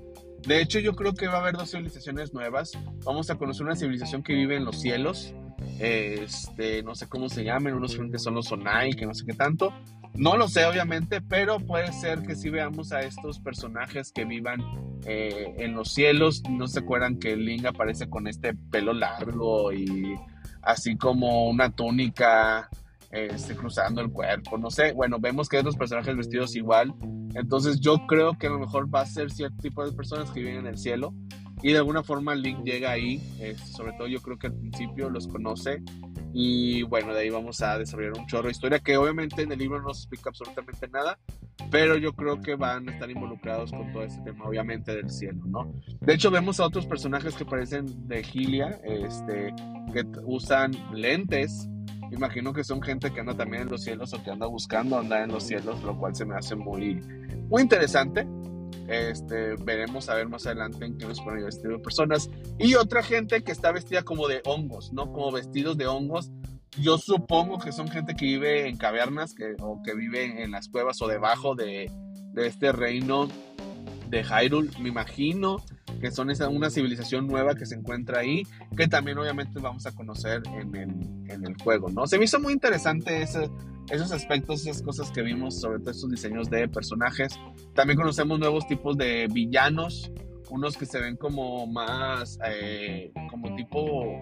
De 0.47 0.63
hecho, 0.63 0.79
yo 0.79 0.95
creo 0.95 1.13
que 1.13 1.27
va 1.27 1.35
a 1.35 1.41
haber 1.41 1.57
dos 1.57 1.71
civilizaciones 1.71 2.33
nuevas. 2.33 2.73
Vamos 3.05 3.29
a 3.29 3.35
conocer 3.35 3.67
una 3.67 3.77
civilización 3.77 4.23
que 4.23 4.33
vive 4.33 4.57
en 4.57 4.65
los 4.65 4.81
cielos. 4.81 5.35
Este, 5.79 6.83
no 6.83 6.95
sé 6.95 7.09
cómo 7.09 7.29
se 7.29 7.45
llaman, 7.45 7.75
unos 7.75 7.97
frentes 7.97 8.23
son 8.23 8.35
los 8.35 8.47
Sonai, 8.47 8.93
que 8.93 9.05
no 9.05 9.13
sé 9.13 9.27
qué 9.27 9.35
tanto. 9.35 9.71
No 10.19 10.37
lo 10.37 10.49
sé, 10.49 10.65
obviamente, 10.67 11.21
pero 11.21 11.61
puede 11.61 11.93
ser 11.93 12.23
que 12.23 12.35
sí 12.35 12.51
veamos 12.51 12.91
a 12.91 13.03
estos 13.03 13.39
personajes 13.39 14.11
que 14.11 14.25
vivan 14.25 14.61
eh, 15.07 15.55
en 15.59 15.75
los 15.75 15.93
cielos. 15.93 16.43
No 16.51 16.67
se 16.67 16.81
acuerdan 16.81 17.21
que 17.21 17.37
Ling 17.37 17.65
aparece 17.69 18.11
con 18.11 18.27
este 18.27 18.53
pelo 18.53 18.93
largo 18.93 19.73
y 19.73 20.17
así 20.63 20.97
como 20.97 21.49
una 21.49 21.71
túnica 21.71 22.69
este, 23.13 23.55
cruzando 23.55 24.01
el 24.01 24.11
cuerpo. 24.11 24.59
No 24.59 24.73
sé, 24.73 24.93
bueno, 24.93 25.21
vemos 25.21 25.49
que 25.49 25.57
hay 25.57 25.61
otros 25.61 25.77
personajes 25.77 26.17
vestidos 26.17 26.57
igual. 26.57 26.93
Entonces 27.35 27.79
yo 27.79 28.05
creo 28.09 28.37
que 28.37 28.49
a 28.49 28.51
lo 28.51 28.59
mejor 28.59 28.93
va 28.93 29.03
a 29.03 29.07
ser 29.07 29.31
cierto 29.31 29.59
tipo 29.63 29.87
de 29.87 29.93
personas 29.93 30.33
que 30.33 30.41
viven 30.41 30.57
en 30.57 30.67
el 30.67 30.79
cielo. 30.79 31.15
Y 31.63 31.71
de 31.71 31.79
alguna 31.79 32.03
forma 32.03 32.35
Link 32.35 32.65
llega 32.65 32.91
ahí. 32.91 33.23
sobre 33.73 33.93
todo 33.93 34.09
yo 34.09 34.21
creo 34.21 34.37
que 34.37 34.49
al 34.49 34.55
principio 34.55 35.11
los 35.11 35.29
conoce 35.29 35.81
y 36.33 36.83
bueno, 36.83 37.15
de 37.15 37.21
ahí 37.21 37.31
vamos 37.31 37.61
a 37.63 37.79
desarrollar 37.79 38.19
un 38.19 38.27
chorro 38.27 38.45
de 38.45 38.53
historia 38.53 38.79
que 38.79 38.97
obviamente 38.97 39.43
en 39.43 39.53
el 39.53 39.59
libro 39.59 39.81
no 39.81 39.95
se 39.95 40.03
explica 40.03 40.31
absolutamente 40.31 40.89
nada, 40.89 41.19
pero 41.71 41.97
yo 41.97 42.13
creo 42.15 42.41
que 42.41 42.55
van 42.55 42.89
a 42.89 42.93
estar 42.93 43.11
involucrados 43.11 43.71
con 43.71 43.93
todo 43.93 44.03
este 44.05 44.21
tema, 44.23 44.45
obviamente, 44.45 44.95
del 44.95 45.11
cielo, 45.11 45.43
¿no? 45.47 45.73
De 46.01 46.15
hecho, 46.15 46.31
vemos 46.31 46.61
a 46.61 46.67
otros 46.67 46.87
personajes 46.87 47.35
que 47.35 47.45
parecen 47.45 48.09
de 48.09 48.23
Gilia, 48.23 48.81
este, 48.85 49.55
que 49.93 50.05
usan 50.25 50.73
lentes. 50.93 51.69
Imagino 52.11 52.53
que 52.53 52.65
son 52.65 52.81
gente 52.81 53.13
que 53.13 53.21
anda 53.21 53.35
también 53.35 53.65
en 53.65 53.69
los 53.69 53.83
cielos 53.83 54.15
o 54.15 54.23
que 54.23 54.31
anda 54.31 54.47
buscando 54.47 54.99
andar 54.99 55.23
en 55.23 55.33
los 55.33 55.45
cielos, 55.45 55.83
lo 55.83 55.99
cual 55.99 56.15
se 56.15 56.25
me 56.25 56.37
hace 56.37 56.55
muy, 56.55 57.01
muy 57.49 57.63
interesante. 57.63 58.27
Este, 58.89 59.55
veremos 59.57 60.09
a 60.09 60.15
ver 60.15 60.29
más 60.29 60.47
adelante 60.47 60.87
en 60.87 60.97
qué 60.97 61.07
nos 61.07 61.21
ponen 61.21 61.45
vestido 61.45 61.73
de 61.75 61.79
personas. 61.79 62.31
Y 62.59 62.75
otra 62.75 63.03
gente 63.03 63.43
que 63.43 63.53
está 63.53 63.71
vestida 63.71 64.03
como 64.03 64.27
de 64.29 64.41
hongos, 64.47 64.93
¿no? 64.93 65.13
Como 65.13 65.31
vestidos 65.31 65.77
de 65.77 65.87
hongos. 65.87 66.31
Yo 66.81 66.97
supongo 66.97 67.59
que 67.59 67.73
son 67.73 67.89
gente 67.89 68.15
que 68.15 68.25
vive 68.25 68.69
en 68.69 68.77
cavernas 68.77 69.35
que, 69.35 69.57
o 69.61 69.83
que 69.83 69.95
vive 69.95 70.43
en 70.43 70.51
las 70.53 70.69
cuevas 70.69 71.03
o 71.03 71.09
debajo 71.09 71.55
de, 71.55 71.91
de 72.33 72.47
este 72.47 72.73
reino 72.73 73.29
de 74.09 74.25
Hyrule. 74.25 74.71
Me 74.81 74.89
imagino 74.89 75.63
que 76.01 76.11
son 76.11 76.31
esa, 76.31 76.49
una 76.49 76.71
civilización 76.71 77.27
nueva 77.27 77.55
que 77.55 77.67
se 77.67 77.75
encuentra 77.75 78.21
ahí, 78.21 78.47
que 78.77 78.89
también 78.89 79.19
obviamente 79.19 79.59
vamos 79.61 79.87
a 79.87 79.93
conocer 79.93 80.43
en 80.47 80.75
el, 80.75 81.31
en 81.31 81.47
el 81.47 81.55
juego, 81.63 81.89
¿no? 81.91 82.07
Se 82.07 82.19
me 82.19 82.25
hizo 82.25 82.41
muy 82.41 82.53
interesante 82.53 83.23
ese, 83.23 83.51
esos 83.91 84.13
aspectos, 84.13 84.67
esas 84.67 84.83
cosas 84.83 85.11
que 85.11 85.23
vimos, 85.23 85.61
sobre 85.61 85.79
todo 85.81 85.91
estos 85.91 86.11
diseños 86.11 86.51
de 86.51 86.69
personajes. 86.69 87.39
También 87.75 87.99
conocemos 87.99 88.39
nuevos 88.39 88.67
tipos 88.67 88.97
de 88.97 89.29
villanos, 89.33 90.11
unos 90.51 90.77
que 90.77 90.87
se 90.87 91.01
ven 91.01 91.17
como 91.17 91.67
más, 91.67 92.39
eh, 92.47 93.13
como 93.31 93.55
tipo, 93.57 94.21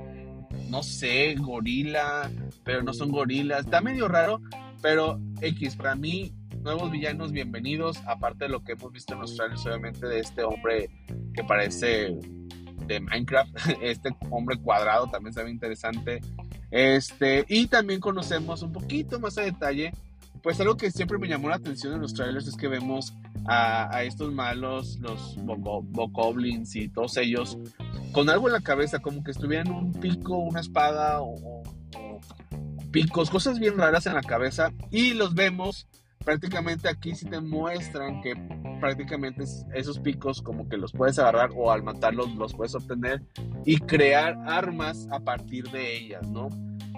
no 0.71 0.83
sé, 0.83 1.35
gorila, 1.35 2.31
pero 2.65 2.83
no 2.83 2.93
son 2.93 3.11
gorilas. 3.11 3.65
Está 3.65 3.81
medio 3.81 4.09
raro, 4.09 4.41
pero 4.83 5.21
X, 5.41 5.77
para 5.77 5.95
mí, 5.95 6.33
nuevos 6.63 6.91
villanos 6.91 7.33
bienvenidos, 7.33 7.99
aparte 8.07 8.45
de 8.45 8.51
lo 8.51 8.63
que 8.63 8.73
hemos 8.73 8.93
visto 8.93 9.15
en 9.15 9.21
los 9.21 9.37
trailers, 9.37 9.67
obviamente, 9.67 10.07
de 10.07 10.21
este 10.21 10.43
hombre 10.43 10.91
que 11.37 11.45
parece 11.45 12.17
de 12.87 13.01
Minecraft, 13.01 13.51
este 13.83 14.11
hombre 14.31 14.57
cuadrado 14.59 15.09
también 15.09 15.35
se 15.35 15.45
ve 15.45 15.51
interesante. 15.51 16.21
Este, 16.71 17.45
y 17.49 17.69
también 17.69 18.01
conocemos 18.01 18.63
un 18.63 18.73
poquito 18.73 19.21
más 19.21 19.39
a 19.39 19.43
detalle, 19.43 19.93
pues 20.43 20.61
algo 20.61 20.77
que 20.77 20.91
siempre 20.91 21.19
me 21.19 21.29
llamó 21.29 21.49
la 21.49 21.57
atención 21.57 21.95
en 21.95 22.01
los 22.01 22.15
trailers 22.15 22.47
es 22.47 22.57
que 22.57 22.69
vemos 22.69 23.15
a, 23.47 24.03
estos 24.03 24.33
malos, 24.33 24.99
los 25.01 25.37
bokoblins 25.45 26.75
y 26.75 26.89
todos 26.89 27.17
ellos, 27.17 27.59
con 28.13 28.29
algo 28.29 28.49
en 28.49 28.55
la 28.55 28.61
cabeza, 28.61 28.99
como 28.99 29.23
que 29.23 29.31
estuvieran 29.31 29.71
un 29.71 29.93
pico, 29.93 30.37
una 30.39 30.61
espada 30.61 31.21
o, 31.21 31.63
picos, 32.91 33.31
cosas 33.31 33.59
bien 33.59 33.77
raras 33.77 34.07
en 34.07 34.15
la 34.15 34.23
cabeza, 34.23 34.73
y 34.91 35.15
los 35.15 35.35
vemos 35.35 35.87
prácticamente 36.27 36.89
aquí 36.89 37.15
si 37.15 37.25
te 37.25 37.41
muestran 37.41 38.21
que 38.21 38.35
prácticamente 38.81 39.45
esos 39.75 40.01
picos 40.01 40.43
como 40.43 40.69
que 40.69 40.77
los 40.77 40.93
puedes 40.93 41.19
agarrar 41.21 41.51
o 41.57 41.71
al 41.71 41.85
matarlos 41.85 42.35
los 42.35 42.53
puedes 42.53 42.75
obtener 42.75 43.23
y 43.65 43.79
crear 43.79 44.37
armas 44.45 45.07
a 45.13 45.21
partir 45.21 45.71
de 45.71 45.97
ellas, 45.97 46.29
¿no? 46.29 46.49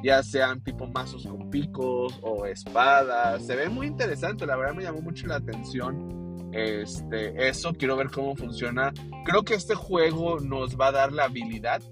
ya 0.02 0.23
sean 0.23 0.62
tipo 0.62 0.87
mazos 0.87 1.26
con 1.26 1.50
picos 1.50 2.18
o 2.23 2.47
espadas. 2.47 3.44
Se 3.44 3.56
ve 3.56 3.68
muy 3.68 3.87
interesante, 3.87 4.47
la 4.47 4.56
verdad 4.56 4.75
me 4.75 4.85
llamó 4.85 5.02
mucho 5.02 5.26
la 5.26 5.37
atención. 5.37 6.49
Este, 6.52 7.49
eso 7.49 7.75
quiero 7.75 7.97
ver 7.97 8.08
cómo 8.11 8.35
funciona. 8.35 8.92
Creo 9.25 9.42
que 9.42 9.54
este 9.54 9.75
juego 9.75 10.40
nos 10.40 10.78
va 10.78 10.87
a 10.87 10.92
dar 10.92 11.12
la 11.12 11.25
habilidad 11.25 11.82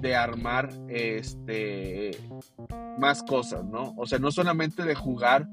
de 0.00 0.16
armar 0.16 0.70
este 0.88 2.18
más 2.98 3.22
cosas, 3.22 3.64
¿no? 3.64 3.94
O 3.96 4.06
sea, 4.06 4.18
no 4.18 4.30
solamente 4.30 4.84
de 4.84 4.94
jugar 4.94 5.48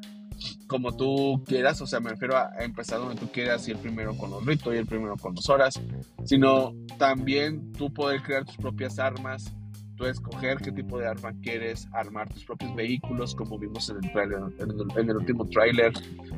como 0.67 0.95
tú 0.95 1.43
quieras, 1.45 1.81
o 1.81 1.87
sea, 1.87 1.99
me 1.99 2.11
refiero 2.11 2.37
a 2.37 2.51
empezar 2.59 2.99
donde 2.99 3.19
tú 3.19 3.31
quieras 3.31 3.67
y 3.67 3.71
el 3.71 3.77
primero 3.77 4.15
con 4.17 4.31
los 4.31 4.45
ritos 4.45 4.73
y 4.73 4.77
el 4.77 4.85
primero 4.85 5.17
con 5.17 5.35
las 5.35 5.49
horas, 5.49 5.81
sino 6.23 6.73
también 6.97 7.71
tú 7.73 7.93
poder 7.93 8.21
crear 8.21 8.45
tus 8.45 8.57
propias 8.57 8.99
armas, 8.99 9.53
tú 9.95 10.05
escoger 10.05 10.57
qué 10.57 10.71
tipo 10.71 10.97
de 10.97 11.07
arma 11.07 11.33
quieres, 11.41 11.87
armar 11.93 12.29
tus 12.29 12.45
propios 12.45 12.75
vehículos, 12.75 13.35
como 13.35 13.59
vimos 13.59 13.89
en 13.89 13.97
el, 13.97 14.11
trailer, 14.11 14.39
en 14.59 15.09
el, 15.09 15.17
último 15.17 15.45
tráiler, 15.47 15.93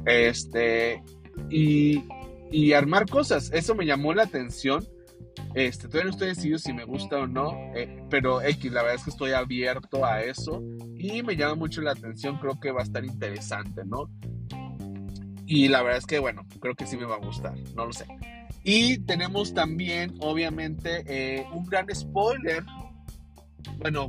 este, 0.06 1.04
y, 1.50 2.04
y 2.52 2.74
armar 2.74 3.10
cosas. 3.10 3.52
Eso 3.54 3.76
me 3.76 3.86
llamó 3.86 4.14
la 4.14 4.24
atención 4.24 4.86
este, 5.56 5.88
todavía 5.88 6.06
no 6.06 6.12
estoy 6.12 6.28
decidido 6.30 6.58
si 6.58 6.74
me 6.74 6.84
gusta 6.84 7.18
o 7.18 7.28
no, 7.28 7.52
eh, 7.76 8.04
pero 8.10 8.42
X, 8.42 8.72
la 8.72 8.82
verdad 8.82 8.96
es 8.96 9.04
que 9.04 9.10
estoy 9.12 9.32
abierto 9.32 10.06
a 10.06 10.22
eso 10.22 10.64
y 10.98 11.22
me 11.24 11.36
llama 11.36 11.56
mucho 11.56 11.82
la 11.82 11.92
atención, 11.92 12.38
creo 12.38 12.60
que 12.60 12.72
va 12.72 12.82
a 12.82 12.84
estar 12.84 13.04
interesante, 13.06 13.84
¿no? 13.86 14.10
Y 15.46 15.68
la 15.68 15.82
verdad 15.82 16.00
es 16.00 16.06
que, 16.06 16.20
bueno, 16.20 16.46
creo 16.60 16.76
que 16.76 16.88
sí 16.88 16.98
me 16.98 17.06
va 17.06 17.16
a 17.16 17.20
gustar, 17.20 17.54
no 17.76 17.86
lo 17.86 17.94
sé. 17.94 18.06
Y 18.64 19.00
tenemos 19.00 19.54
también, 19.54 20.16
obviamente, 20.20 21.04
eh, 21.06 21.46
un 21.54 21.66
gran 21.66 21.94
spoiler. 21.94 22.64
Bueno, 23.78 24.08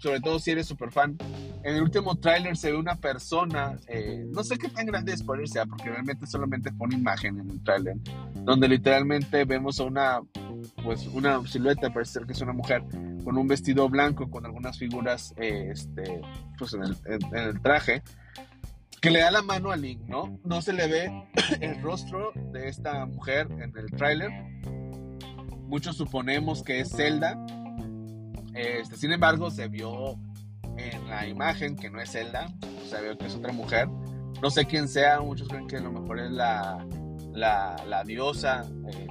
sobre 0.00 0.20
todo 0.20 0.38
si 0.38 0.52
eres 0.52 0.66
super 0.66 0.90
fan. 0.90 1.16
En 1.62 1.76
el 1.76 1.82
último 1.82 2.16
tráiler 2.16 2.56
se 2.56 2.72
ve 2.72 2.78
una 2.78 2.94
persona, 2.94 3.78
eh, 3.86 4.24
no 4.32 4.42
sé 4.42 4.56
qué 4.56 4.68
tan 4.68 4.86
grande 4.86 5.16
spoiler 5.16 5.48
sea, 5.48 5.66
porque 5.66 5.90
realmente 5.90 6.26
solamente 6.26 6.72
pone 6.72 6.94
imagen 6.94 7.38
en 7.38 7.50
el 7.50 7.62
tráiler, 7.62 7.96
donde 8.44 8.68
literalmente 8.68 9.44
vemos 9.44 9.78
a 9.80 9.84
una, 9.84 10.20
pues 10.82 11.06
una 11.06 11.46
silueta, 11.46 11.92
parece 11.92 12.12
ser 12.12 12.26
que 12.26 12.32
es 12.32 12.40
una 12.40 12.52
mujer, 12.52 12.82
con 13.24 13.36
un 13.36 13.48
vestido 13.48 13.88
blanco, 13.88 14.30
con 14.30 14.46
algunas 14.46 14.78
figuras, 14.78 15.34
eh, 15.36 15.70
este, 15.72 16.20
pues 16.58 16.74
en 16.74 16.82
el, 17.32 17.60
traje, 17.60 18.02
que 19.00 19.10
le 19.10 19.20
da 19.20 19.30
la 19.30 19.42
mano 19.42 19.70
a 19.70 19.76
Link, 19.76 20.02
¿no? 20.06 20.38
No 20.44 20.62
se 20.62 20.72
le 20.72 20.86
ve 20.86 21.28
el 21.60 21.80
rostro 21.82 22.32
de 22.52 22.68
esta 22.68 23.06
mujer 23.06 23.48
en 23.50 23.76
el 23.76 23.90
tráiler. 23.90 24.30
Muchos 25.68 25.96
suponemos 25.96 26.62
que 26.62 26.80
es 26.80 26.90
Zelda, 26.90 27.36
este, 28.54 28.96
sin 28.96 29.12
embargo, 29.12 29.50
se 29.50 29.68
vio 29.68 30.18
en 30.76 31.08
la 31.08 31.26
imagen 31.26 31.76
que 31.76 31.90
no 31.90 32.00
es 32.00 32.10
Zelda, 32.10 32.52
se 32.88 33.00
vio 33.00 33.16
que 33.16 33.26
es 33.26 33.34
otra 33.34 33.52
mujer. 33.52 33.88
No 34.42 34.50
sé 34.50 34.66
quién 34.66 34.88
sea, 34.88 35.20
muchos 35.20 35.48
creen 35.48 35.66
que 35.66 35.76
a 35.76 35.80
lo 35.80 35.92
mejor 35.92 36.20
es 36.20 36.30
la, 36.30 36.84
la, 37.32 38.04
diosa. 38.04 38.64
Este, 38.88 39.06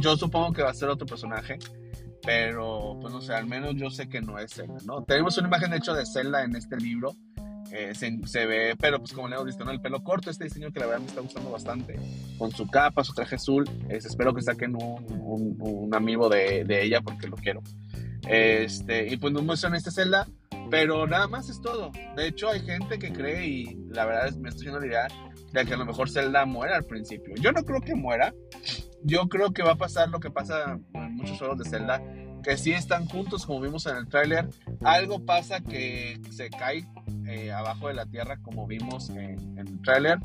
yo 0.00 0.16
supongo 0.16 0.52
que 0.52 0.62
va 0.62 0.70
a 0.70 0.74
ser 0.74 0.88
otro 0.88 1.06
personaje, 1.06 1.58
pero 2.24 2.98
pues 3.00 3.12
no 3.12 3.20
sé, 3.20 3.34
al 3.34 3.46
menos 3.46 3.74
yo 3.76 3.90
sé 3.90 4.08
que 4.08 4.20
no 4.20 4.38
es 4.38 4.52
Zelda, 4.52 4.78
¿no? 4.84 5.02
Tenemos 5.04 5.36
una 5.38 5.48
imagen 5.48 5.72
hecha 5.74 5.94
de 5.94 6.06
Zelda 6.06 6.44
en 6.44 6.56
este 6.56 6.76
libro. 6.76 7.14
Eh, 7.70 7.92
se, 7.94 8.46
ve, 8.46 8.74
pero 8.80 8.98
pues 8.98 9.12
como 9.12 9.28
le 9.28 9.34
hemos 9.34 9.46
visto, 9.46 9.62
¿no? 9.62 9.70
El 9.70 9.82
pelo 9.82 10.02
corto, 10.02 10.30
este 10.30 10.44
diseño 10.44 10.72
que 10.72 10.80
la 10.80 10.86
verdad 10.86 11.02
me 11.02 11.06
está 11.08 11.20
gustando 11.20 11.50
bastante, 11.50 12.00
con 12.38 12.50
su 12.50 12.66
capa, 12.66 13.04
su 13.04 13.12
traje 13.12 13.34
azul. 13.34 13.68
espero 13.90 14.32
que 14.32 14.40
saquen 14.40 14.74
un, 14.74 15.58
un, 15.60 15.94
amigo 15.94 16.30
de, 16.30 16.64
de, 16.64 16.82
ella 16.82 17.02
porque 17.02 17.28
lo 17.28 17.36
quiero. 17.36 17.62
Este, 18.26 19.12
y 19.12 19.18
pues 19.18 19.34
no 19.34 19.42
muestran 19.42 19.74
esta 19.74 19.90
celda, 19.90 20.26
pero 20.70 21.06
nada 21.06 21.28
más 21.28 21.48
es 21.48 21.60
todo. 21.60 21.90
De 22.16 22.28
hecho, 22.28 22.48
hay 22.48 22.60
gente 22.60 22.98
que 22.98 23.12
cree, 23.12 23.46
y 23.46 23.78
la 23.90 24.06
verdad 24.06 24.28
es, 24.28 24.36
me 24.36 24.48
estoy 24.48 24.68
haciendo 24.68 24.80
la 24.80 24.86
idea, 24.86 25.08
de 25.52 25.64
que 25.64 25.74
a 25.74 25.76
lo 25.76 25.86
mejor 25.86 26.10
Zelda 26.10 26.44
muera 26.44 26.76
al 26.76 26.84
principio. 26.84 27.34
Yo 27.36 27.52
no 27.52 27.62
creo 27.62 27.80
que 27.80 27.94
muera. 27.94 28.34
Yo 29.02 29.28
creo 29.28 29.52
que 29.52 29.62
va 29.62 29.72
a 29.72 29.76
pasar 29.76 30.08
lo 30.08 30.20
que 30.20 30.30
pasa 30.30 30.78
en 30.94 31.16
muchos 31.16 31.38
juegos 31.38 31.58
de 31.58 31.68
Zelda, 31.68 32.02
que 32.42 32.56
sí 32.56 32.72
están 32.72 33.06
juntos, 33.06 33.46
como 33.46 33.60
vimos 33.60 33.86
en 33.86 33.96
el 33.96 34.08
tráiler. 34.08 34.48
Algo 34.82 35.24
pasa 35.24 35.60
que 35.60 36.20
se 36.30 36.50
cae 36.50 36.86
eh, 37.26 37.52
abajo 37.52 37.88
de 37.88 37.94
la 37.94 38.06
tierra, 38.06 38.38
como 38.42 38.66
vimos 38.66 39.10
en, 39.10 39.58
el 39.58 39.80
tráiler 39.82 40.18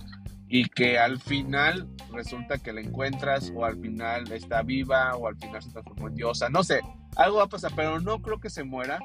y 0.47 0.69
que 0.69 0.99
al 0.99 1.19
final 1.19 1.89
resulta 2.13 2.59
que 2.59 2.73
la 2.73 2.81
encuentras 2.81 3.51
o 3.55 3.65
al 3.65 3.79
final 3.79 4.31
está 4.31 4.61
viva 4.61 5.15
o 5.15 5.27
al 5.27 5.35
final 5.35 5.63
se 5.63 5.71
transformó 5.71 6.09
en 6.09 6.15
diosa, 6.15 6.47
no 6.49 6.63
sé, 6.63 6.81
algo 7.15 7.37
va 7.37 7.45
a 7.45 7.49
pasar, 7.49 7.71
pero 7.75 7.99
no 7.99 8.21
creo 8.21 8.39
que 8.39 8.51
se 8.51 8.63
muera. 8.63 8.99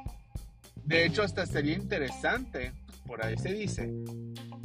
De 0.85 1.07
hecho, 1.07 1.23
hasta 1.23 1.47
sería 1.47 1.75
interesante, 1.75 2.73
por 3.07 3.25
ahí 3.25 3.37
se 3.39 3.55
dice, 3.55 3.91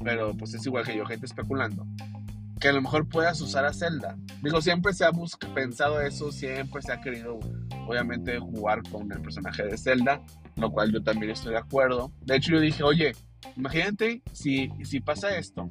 pero 0.03 0.35
pues 0.35 0.53
es 0.53 0.65
igual 0.65 0.85
que 0.85 0.95
yo, 0.97 1.05
gente 1.05 1.25
especulando, 1.25 1.85
que 2.63 2.69
a 2.69 2.71
lo 2.71 2.81
mejor 2.81 3.09
puedas 3.09 3.41
usar 3.41 3.65
a 3.65 3.73
Zelda. 3.73 4.15
Digo, 4.41 4.61
siempre 4.61 4.93
se 4.93 5.03
ha 5.03 5.11
pensado 5.53 5.99
eso, 5.99 6.31
siempre 6.31 6.81
se 6.81 6.93
ha 6.93 7.01
querido, 7.01 7.37
obviamente, 7.85 8.39
jugar 8.39 8.81
con 8.89 9.11
el 9.11 9.21
personaje 9.21 9.63
de 9.63 9.77
Zelda, 9.77 10.21
lo 10.55 10.71
cual 10.71 10.93
yo 10.93 11.03
también 11.03 11.33
estoy 11.33 11.51
de 11.51 11.59
acuerdo. 11.59 12.13
De 12.21 12.37
hecho, 12.37 12.53
yo 12.53 12.61
dije, 12.61 12.81
oye, 12.81 13.11
imagínate 13.57 14.21
si, 14.31 14.69
si 14.85 15.01
pasa 15.01 15.35
esto, 15.35 15.69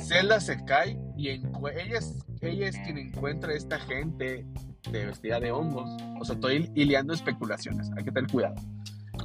Zelda 0.00 0.38
se 0.38 0.64
cae 0.64 0.96
y 1.16 1.30
ella 1.30 1.98
es, 1.98 2.24
ella 2.40 2.68
es 2.68 2.78
quien 2.84 2.98
encuentra 2.98 3.50
a 3.50 3.56
esta 3.56 3.80
gente 3.80 4.46
de 4.92 5.06
vestida 5.06 5.40
de 5.40 5.50
hongos. 5.50 5.90
O 6.20 6.24
sea, 6.24 6.36
estoy 6.36 6.70
hileando 6.76 7.14
especulaciones, 7.14 7.90
hay 7.96 8.04
que 8.04 8.12
tener 8.12 8.30
cuidado. 8.30 8.54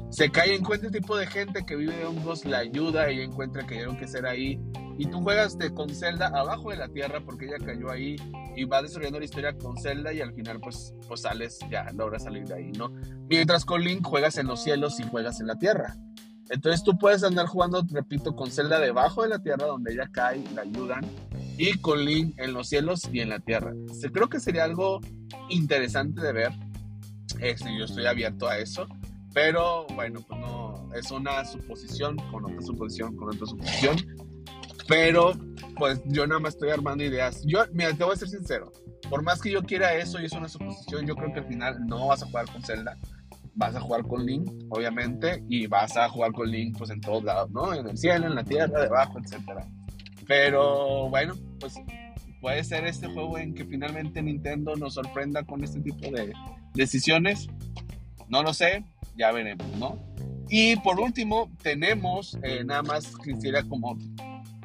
Se 0.09 0.31
cae 0.31 0.53
y 0.53 0.57
encuentra 0.57 0.87
un 0.87 0.93
tipo 0.95 1.15
de 1.15 1.27
gente 1.27 1.63
que 1.63 1.75
vive 1.75 1.95
de 1.95 2.05
hongos, 2.05 2.43
la 2.43 2.57
ayuda, 2.57 3.07
ella 3.07 3.23
encuentra 3.23 3.67
que 3.67 3.75
dieron 3.75 3.97
que 3.97 4.07
ser 4.07 4.25
ahí. 4.25 4.59
Y 4.97 5.05
tú 5.07 5.21
juegas 5.21 5.57
de, 5.57 5.73
con 5.73 5.89
Zelda 5.89 6.27
abajo 6.27 6.71
de 6.71 6.77
la 6.77 6.87
tierra 6.87 7.21
porque 7.25 7.45
ella 7.45 7.57
cayó 7.63 7.89
ahí 7.89 8.15
y 8.55 8.65
va 8.65 8.81
desarrollando 8.81 9.19
la 9.19 9.25
historia 9.25 9.57
con 9.57 9.77
Zelda 9.77 10.13
y 10.13 10.21
al 10.21 10.33
final 10.33 10.59
pues, 10.59 10.93
pues 11.07 11.21
sales, 11.21 11.59
ya 11.69 11.91
logras 11.93 12.23
salir 12.23 12.45
de 12.45 12.55
ahí, 12.55 12.71
¿no? 12.71 12.91
Mientras 13.29 13.65
con 13.65 13.81
Link 13.81 14.05
juegas 14.05 14.37
en 14.37 14.47
los 14.47 14.63
cielos 14.63 14.99
y 14.99 15.03
juegas 15.03 15.39
en 15.39 15.47
la 15.47 15.55
tierra. 15.55 15.95
Entonces 16.49 16.83
tú 16.83 16.97
puedes 16.97 17.23
andar 17.23 17.47
jugando, 17.47 17.81
repito, 17.91 18.35
con 18.35 18.51
Zelda 18.51 18.79
debajo 18.79 19.23
de 19.23 19.29
la 19.29 19.39
tierra 19.39 19.67
donde 19.67 19.93
ella 19.93 20.09
cae 20.11 20.43
la 20.53 20.63
ayudan 20.63 21.05
y 21.57 21.77
con 21.77 22.03
Link 22.03 22.37
en 22.37 22.53
los 22.53 22.67
cielos 22.67 23.07
y 23.11 23.21
en 23.21 23.29
la 23.29 23.39
tierra. 23.39 23.73
Creo 24.11 24.27
que 24.27 24.39
sería 24.39 24.65
algo 24.65 24.99
interesante 25.49 26.21
de 26.21 26.33
ver. 26.33 26.51
Este, 27.39 27.69
yo 27.77 27.85
estoy 27.85 28.05
abierto 28.05 28.47
a 28.47 28.57
eso. 28.57 28.87
Pero 29.33 29.85
bueno, 29.95 30.19
pues 30.27 30.39
no, 30.41 30.89
es 30.93 31.09
una 31.11 31.45
suposición 31.45 32.17
con 32.31 32.45
otra 32.45 32.61
suposición, 32.61 33.15
con 33.15 33.29
otra 33.29 33.45
suposición. 33.45 33.95
Pero 34.91 35.31
pues 35.77 36.01
yo 36.05 36.27
nada 36.27 36.39
más 36.39 36.53
estoy 36.53 36.69
armando 36.69 37.03
ideas. 37.03 37.41
Yo, 37.45 37.59
mira, 37.73 37.93
te 37.93 38.03
voy 38.03 38.13
a 38.13 38.17
ser 38.17 38.27
sincero. 38.27 38.71
Por 39.09 39.23
más 39.23 39.41
que 39.41 39.49
yo 39.49 39.63
quiera 39.63 39.95
eso 39.95 40.19
y 40.19 40.25
es 40.25 40.33
una 40.33 40.49
suposición, 40.49 41.07
yo 41.07 41.15
creo 41.15 41.33
que 41.33 41.39
al 41.39 41.47
final 41.47 41.87
no 41.87 42.07
vas 42.07 42.21
a 42.21 42.25
jugar 42.27 42.45
con 42.51 42.61
Zelda 42.61 42.97
vas 43.53 43.75
a 43.75 43.81
jugar 43.81 44.03
con 44.03 44.25
Link, 44.25 44.49
obviamente, 44.69 45.43
y 45.49 45.67
vas 45.67 45.97
a 45.97 46.09
jugar 46.09 46.31
con 46.31 46.49
Link 46.49 46.77
pues 46.77 46.89
en 46.89 47.01
todos 47.01 47.23
lados, 47.23 47.49
¿no? 47.51 47.73
En 47.73 47.87
el 47.87 47.97
cielo, 47.97 48.27
en 48.27 48.35
la 48.35 48.43
tierra, 48.43 48.81
debajo, 48.81 49.19
etcétera. 49.19 49.67
Pero 50.27 51.09
bueno, 51.09 51.35
pues 51.59 51.75
puede 52.39 52.63
ser 52.63 52.85
este 52.85 53.07
juego 53.07 53.37
en 53.37 53.53
que 53.53 53.65
finalmente 53.65 54.21
Nintendo 54.21 54.75
nos 54.75 54.93
sorprenda 54.93 55.43
con 55.43 55.63
este 55.63 55.81
tipo 55.81 56.09
de 56.09 56.33
decisiones. 56.73 57.47
No 58.29 58.41
lo 58.43 58.53
sé, 58.53 58.85
ya 59.17 59.31
veremos, 59.31 59.67
¿no? 59.77 59.99
Y 60.49 60.75
por 60.77 60.99
último, 60.99 61.49
tenemos, 61.61 62.37
eh, 62.43 62.63
nada 62.63 62.83
más 62.83 63.15
quisiera 63.17 63.63
como 63.63 63.97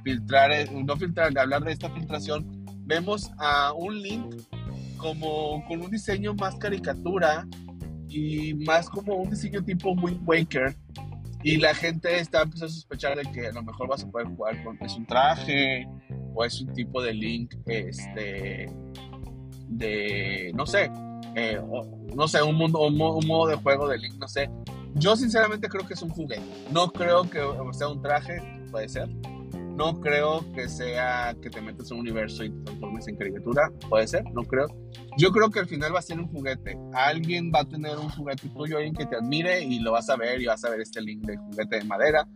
filtrar, 0.06 0.52
eh, 0.52 0.68
no 0.72 0.96
filtrar, 0.96 1.36
hablar 1.36 1.64
de 1.64 1.72
esta 1.72 1.90
filtración, 1.90 2.64
vemos 2.84 3.32
a 3.38 3.72
un 3.72 4.00
Link 4.00 4.36
como 4.98 5.64
con 5.66 5.82
un 5.82 5.90
diseño 5.90 6.32
más 6.34 6.54
caricatura, 6.54 7.44
y 8.08 8.54
más 8.54 8.88
como 8.88 9.16
un 9.16 9.30
diseño 9.30 9.62
tipo 9.64 9.90
Wind 9.92 10.22
Waker. 10.24 10.74
Y 11.42 11.58
la 11.58 11.74
gente 11.74 12.18
está 12.18 12.42
empezando 12.42 12.66
a 12.66 12.74
sospechar 12.74 13.16
de 13.16 13.22
que 13.32 13.48
a 13.48 13.52
lo 13.52 13.62
mejor 13.62 13.88
vas 13.88 14.02
a 14.02 14.10
poder 14.10 14.26
jugar 14.28 14.62
con 14.64 14.78
es 14.80 14.96
un 14.96 15.06
traje 15.06 15.86
o 16.34 16.44
es 16.44 16.60
un 16.60 16.72
tipo 16.72 17.02
de 17.02 17.14
link, 17.14 17.54
este, 17.66 18.72
de, 19.68 20.52
no 20.54 20.66
sé, 20.66 20.90
eh, 21.34 21.60
no 22.14 22.28
sé, 22.28 22.42
un, 22.42 22.56
mundo, 22.56 22.80
un, 22.80 22.96
modo 22.96 23.48
de 23.48 23.56
juego 23.56 23.88
de 23.88 23.98
link, 23.98 24.14
no 24.18 24.28
sé. 24.28 24.50
Yo 24.94 25.14
sinceramente 25.14 25.68
creo 25.68 25.86
que 25.86 25.94
es 25.94 26.02
un 26.02 26.10
juguete. 26.10 26.42
No 26.70 26.90
creo 26.90 27.28
que 27.28 27.40
sea 27.72 27.88
un 27.88 28.00
traje, 28.00 28.40
puede 28.70 28.88
ser. 28.88 29.08
No 29.76 30.00
creo 30.00 30.42
que 30.54 30.68
sea 30.70 31.36
que 31.42 31.50
te 31.50 31.60
metas 31.60 31.90
en 31.90 31.98
un 31.98 32.00
universo 32.00 32.42
y 32.42 32.50
te 32.50 32.64
transformes 32.64 33.08
en 33.08 33.16
caricatura. 33.16 33.70
Puede 33.90 34.08
ser, 34.08 34.24
no 34.32 34.42
creo. 34.42 34.66
Yo 35.18 35.30
creo 35.32 35.50
que 35.50 35.60
al 35.60 35.66
final 35.66 35.94
va 35.94 35.98
a 35.98 36.02
ser 36.02 36.18
un 36.18 36.28
juguete. 36.28 36.78
Alguien 36.94 37.52
va 37.54 37.60
a 37.60 37.64
tener 37.66 37.98
un 37.98 38.08
juguete 38.08 38.48
tuyo, 38.48 38.78
alguien 38.78 38.94
que 38.94 39.04
te 39.04 39.16
admire 39.16 39.62
y 39.62 39.80
lo 39.80 39.92
vas 39.92 40.08
a 40.08 40.16
ver 40.16 40.40
y 40.40 40.46
vas 40.46 40.64
a 40.64 40.70
ver 40.70 40.80
este 40.80 41.02
link 41.02 41.26
de 41.26 41.36
juguete 41.36 41.76
de 41.76 41.84
madera. 41.84 42.26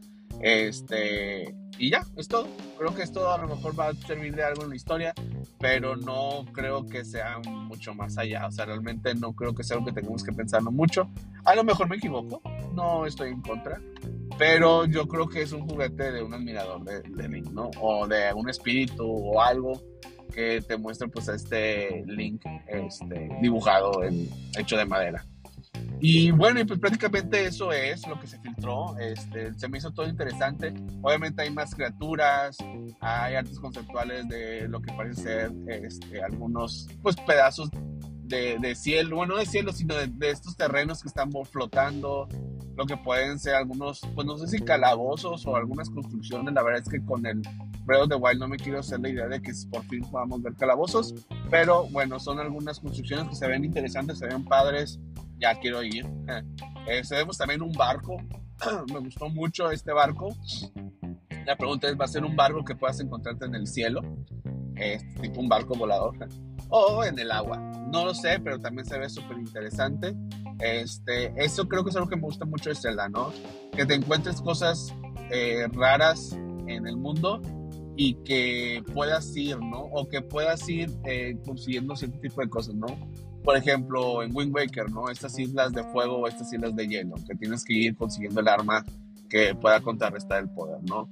Este, 0.42 1.54
y 1.78 1.90
ya, 1.90 2.06
es 2.16 2.28
todo. 2.28 2.47
Creo 2.78 2.94
que 2.94 3.02
esto 3.02 3.32
a 3.32 3.38
lo 3.38 3.49
mejor 3.49 3.78
va 3.78 3.88
a 3.88 3.94
servir 3.94 4.35
de 4.35 4.42
algo 4.42 4.64
en 4.64 4.70
la 4.70 4.76
historia, 4.76 5.14
pero 5.59 5.97
no 5.97 6.44
creo 6.52 6.85
que 6.85 7.06
sea 7.06 7.38
mucho 7.38 7.94
más 7.94 8.18
allá. 8.18 8.47
O 8.47 8.52
sea, 8.52 8.66
realmente 8.66 9.14
no 9.14 9.32
creo 9.32 9.54
que 9.54 9.64
sea 9.64 9.76
algo 9.76 9.87
que 9.87 9.92
tengamos 9.92 10.25
que 10.25 10.32
pensarlo 10.32 10.70
mucho. 10.70 11.09
A 11.44 11.54
lo 11.54 11.64
mejor 11.64 11.88
me 11.88 11.97
equivoco, 11.97 12.42
no 12.75 13.06
estoy 13.06 13.30
en 13.30 13.40
contra. 13.40 13.80
Pero 14.40 14.87
yo 14.87 15.06
creo 15.06 15.28
que 15.28 15.42
es 15.42 15.52
un 15.52 15.68
juguete 15.68 16.12
de 16.12 16.23
un 16.23 16.32
admirador 16.32 16.82
de, 16.82 17.02
de 17.02 17.28
Link, 17.28 17.50
¿no? 17.50 17.70
O 17.78 18.09
de 18.09 18.32
un 18.32 18.49
espíritu 18.49 19.04
o 19.06 19.38
algo 19.38 19.75
que 20.32 20.62
te 20.62 20.78
muestre 20.78 21.09
pues 21.09 21.28
a 21.28 21.35
este 21.35 22.02
Link 22.06 22.40
este, 22.66 23.28
dibujado, 23.42 24.02
en, 24.02 24.30
hecho 24.59 24.78
de 24.78 24.87
madera. 24.87 25.26
Y 26.00 26.30
bueno, 26.30 26.59
y 26.59 26.64
pues 26.64 26.80
prácticamente 26.80 27.44
eso 27.44 27.70
es 27.70 28.09
lo 28.09 28.18
que 28.18 28.26
se 28.26 28.38
filtró. 28.38 28.97
Este, 28.99 29.52
se 29.59 29.68
me 29.68 29.76
hizo 29.76 29.90
todo 29.90 30.09
interesante. 30.09 30.73
Obviamente 31.02 31.42
hay 31.42 31.50
más 31.50 31.75
criaturas, 31.75 32.56
hay 33.00 33.35
artes 33.35 33.61
conceptuales 33.61 34.26
de 34.26 34.66
lo 34.68 34.80
que 34.80 34.90
parece 34.94 35.23
ser 35.23 35.52
este, 35.68 36.23
algunos 36.23 36.88
pues 37.02 37.14
pedazos 37.16 37.68
de, 38.23 38.56
de, 38.59 38.75
cielo, 38.75 39.16
bueno, 39.16 39.35
no 39.35 39.40
de 39.40 39.44
cielo, 39.44 39.75
sino 39.75 39.97
de, 39.97 40.06
de, 40.06 40.30
estos 40.30 40.56
terrenos 40.56 41.02
que 41.02 41.09
están 41.09 41.30
flotando, 41.50 42.28
lo 42.77 42.87
que 42.87 42.97
pueden 42.97 43.39
ser 43.39 43.55
algunos, 43.55 44.00
pues 44.15 44.27
no 44.27 44.39
sé 44.39 44.49
si 44.49 44.61
calabozos 44.61 45.47
o 45.47 45.57
algunas 45.57 45.91
construcciones. 45.91 46.55
La 46.55 46.62
verdad 46.62 46.83
es 46.85 46.89
que 46.89 47.05
con 47.05 47.27
el 47.27 47.43
Breath 47.85 48.09
the 48.09 48.15
Wild 48.15 48.39
no 48.39 48.49
me 48.49 48.57
quiero 48.57 48.81
hacer 48.81 49.00
la 49.00 49.09
idea 49.09 49.29
de 49.29 49.41
que 49.41 49.53
por 49.71 49.83
fin 49.85 50.03
podamos 50.11 50.43
ver 50.43 50.55
calabozos, 50.55 51.15
pero 51.50 51.89
bueno, 51.89 52.19
son 52.21 52.39
algunas 52.39 52.81
construcciones 52.81 53.29
que 53.29 53.35
se 53.35 53.49
ven 53.49 53.65
interesantes, 53.65 54.19
se 54.19 54.27
ven 54.27 54.45
padres, 54.45 55.00
ya 55.39 55.59
quiero 55.59 55.83
ir. 55.83 56.07
Eh, 56.87 57.03
vemos 57.11 57.37
también 57.39 57.62
un 57.62 57.73
barco, 57.73 58.17
me 58.93 59.00
gustó 59.00 59.29
mucho 59.29 59.71
este 59.71 59.93
barco. 59.93 60.35
La 61.47 61.57
pregunta 61.57 61.89
es, 61.89 61.99
¿va 61.99 62.05
a 62.05 62.09
ser 62.09 62.25
un 62.25 62.37
barco 62.37 62.65
que 62.65 62.75
puedas 62.75 63.00
encontrarte 63.00 63.47
en 63.47 63.55
el 63.55 63.67
cielo? 63.67 64.03
Este, 64.77 65.21
tipo 65.21 65.41
un 65.41 65.49
barco 65.49 65.75
volador. 65.75 66.17
O 66.69 67.03
en 67.05 67.19
el 67.19 67.33
agua. 67.33 67.57
No 67.91 68.05
lo 68.05 68.15
sé, 68.15 68.39
pero 68.39 68.61
también 68.61 68.87
se 68.87 68.99
ve 68.99 69.09
súper 69.09 69.39
interesante. 69.39 70.15
Este, 70.61 71.33
eso 71.37 71.69
creo 71.69 71.85
que 71.85 71.90
es 71.90 71.97
algo 71.97 72.09
que 72.09 72.17
me 72.17 72.23
gusta 72.23 72.45
mucho 72.45 72.71
de 72.71 72.76
Zelda, 72.76 73.09
¿no? 73.09 73.33
Que 73.75 73.87
te 73.87 73.95
encuentres 73.95 74.40
cosas 74.40 74.95
eh, 75.31 75.67
raras 75.73 76.33
en 76.67 76.87
el 76.87 76.97
mundo 76.97 77.40
y 77.97 78.14
que 78.25 78.83
puedas 78.95 79.37
ir, 79.37 79.59
¿no? 79.59 79.81
O 79.81 80.09
que 80.09 80.23
puedas 80.23 80.69
ir 80.69 80.90
eh, 81.05 81.38
consiguiendo 81.45 81.97
cierto 81.97 82.19
tipo 82.19 82.40
de 82.40 82.49
cosas, 82.49 82.75
¿no? 82.75 82.87
Por 83.45 83.57
ejemplo, 83.57 84.23
en 84.23 84.35
Wind 84.35 84.55
Waker, 84.55 84.90
¿no? 84.90 85.09
Estas 85.09 85.38
islas 85.38 85.73
de 85.73 85.83
fuego 85.85 86.19
o 86.19 86.29
estas 86.29 86.52
islas 86.52 86.75
de 86.76 86.87
hielo, 86.87 87.14
que 87.26 87.35
tienes 87.37 87.64
que 87.64 87.75
ir 87.75 87.97
consiguiendo 87.97 88.40
el 88.40 88.49
arma 88.49 88.85
que 89.29 89.55
pueda 89.55 89.81
contrarrestar 89.81 90.43
el 90.43 90.50
poder, 90.50 90.79
¿no? 90.83 91.11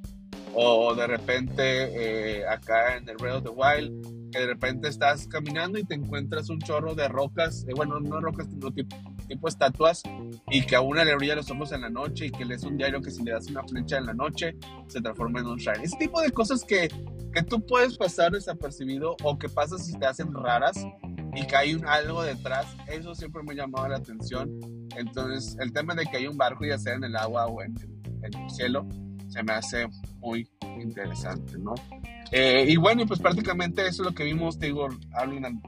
O 0.54 0.94
de 0.94 1.06
repente 1.06 2.40
eh, 2.40 2.46
acá 2.46 2.96
en 2.96 3.08
el 3.08 3.16
Breath 3.16 3.36
of 3.36 3.44
the 3.44 3.50
Wild, 3.50 4.30
que 4.30 4.40
de 4.40 4.46
repente 4.46 4.88
estás 4.88 5.26
caminando 5.26 5.78
y 5.78 5.84
te 5.84 5.94
encuentras 5.94 6.50
un 6.50 6.58
chorro 6.58 6.94
de 6.94 7.08
rocas, 7.08 7.64
bueno, 7.76 8.00
no 8.00 8.20
rocas, 8.20 8.46
sino 8.50 8.70
tipo, 8.70 8.96
tipo 9.28 9.48
estatuas, 9.48 10.02
y 10.50 10.62
que 10.62 10.74
a 10.74 10.80
una 10.80 11.04
le 11.04 11.14
brilla 11.14 11.36
los 11.36 11.50
ojos 11.50 11.72
en 11.72 11.82
la 11.82 11.90
noche 11.90 12.26
y 12.26 12.30
que 12.30 12.44
lees 12.44 12.64
un 12.64 12.76
diario 12.76 13.00
que 13.00 13.10
si 13.10 13.22
le 13.22 13.32
das 13.32 13.46
una 13.48 13.62
flecha 13.62 13.98
en 13.98 14.06
la 14.06 14.14
noche 14.14 14.56
se 14.88 15.00
transforma 15.00 15.40
en 15.40 15.46
un 15.46 15.58
shrine. 15.58 15.84
Ese 15.84 15.96
tipo 15.98 16.20
de 16.20 16.30
cosas 16.30 16.64
que, 16.64 16.88
que 17.32 17.42
tú 17.42 17.64
puedes 17.64 17.96
pasar 17.96 18.32
desapercibido 18.32 19.16
o 19.22 19.38
que 19.38 19.48
pasas 19.48 19.86
si 19.86 19.98
te 19.98 20.06
hacen 20.06 20.32
raras 20.34 20.84
y 21.34 21.46
que 21.46 21.56
hay 21.56 21.74
un, 21.74 21.86
algo 21.86 22.22
detrás, 22.22 22.66
eso 22.88 23.14
siempre 23.14 23.42
me 23.42 23.52
ha 23.52 23.56
llamado 23.56 23.88
la 23.88 23.96
atención. 23.96 24.50
Entonces, 24.96 25.56
el 25.60 25.72
tema 25.72 25.94
de 25.94 26.06
que 26.06 26.16
hay 26.16 26.26
un 26.26 26.36
barco, 26.36 26.64
ya 26.64 26.78
sea 26.78 26.94
en 26.94 27.04
el 27.04 27.14
agua 27.14 27.46
o 27.46 27.62
en, 27.62 27.74
en 28.22 28.34
el 28.34 28.50
cielo, 28.50 28.88
se 29.28 29.42
me 29.42 29.52
hace 29.52 29.86
muy 30.16 30.48
interesante, 30.80 31.58
¿no? 31.58 31.74
Eh, 32.30 32.66
y 32.68 32.76
bueno, 32.76 33.06
pues 33.06 33.20
prácticamente 33.20 33.82
eso 33.82 34.02
es 34.02 34.08
lo 34.08 34.14
que 34.14 34.24
vimos, 34.24 34.58
te 34.58 34.66
digo, 34.66 34.88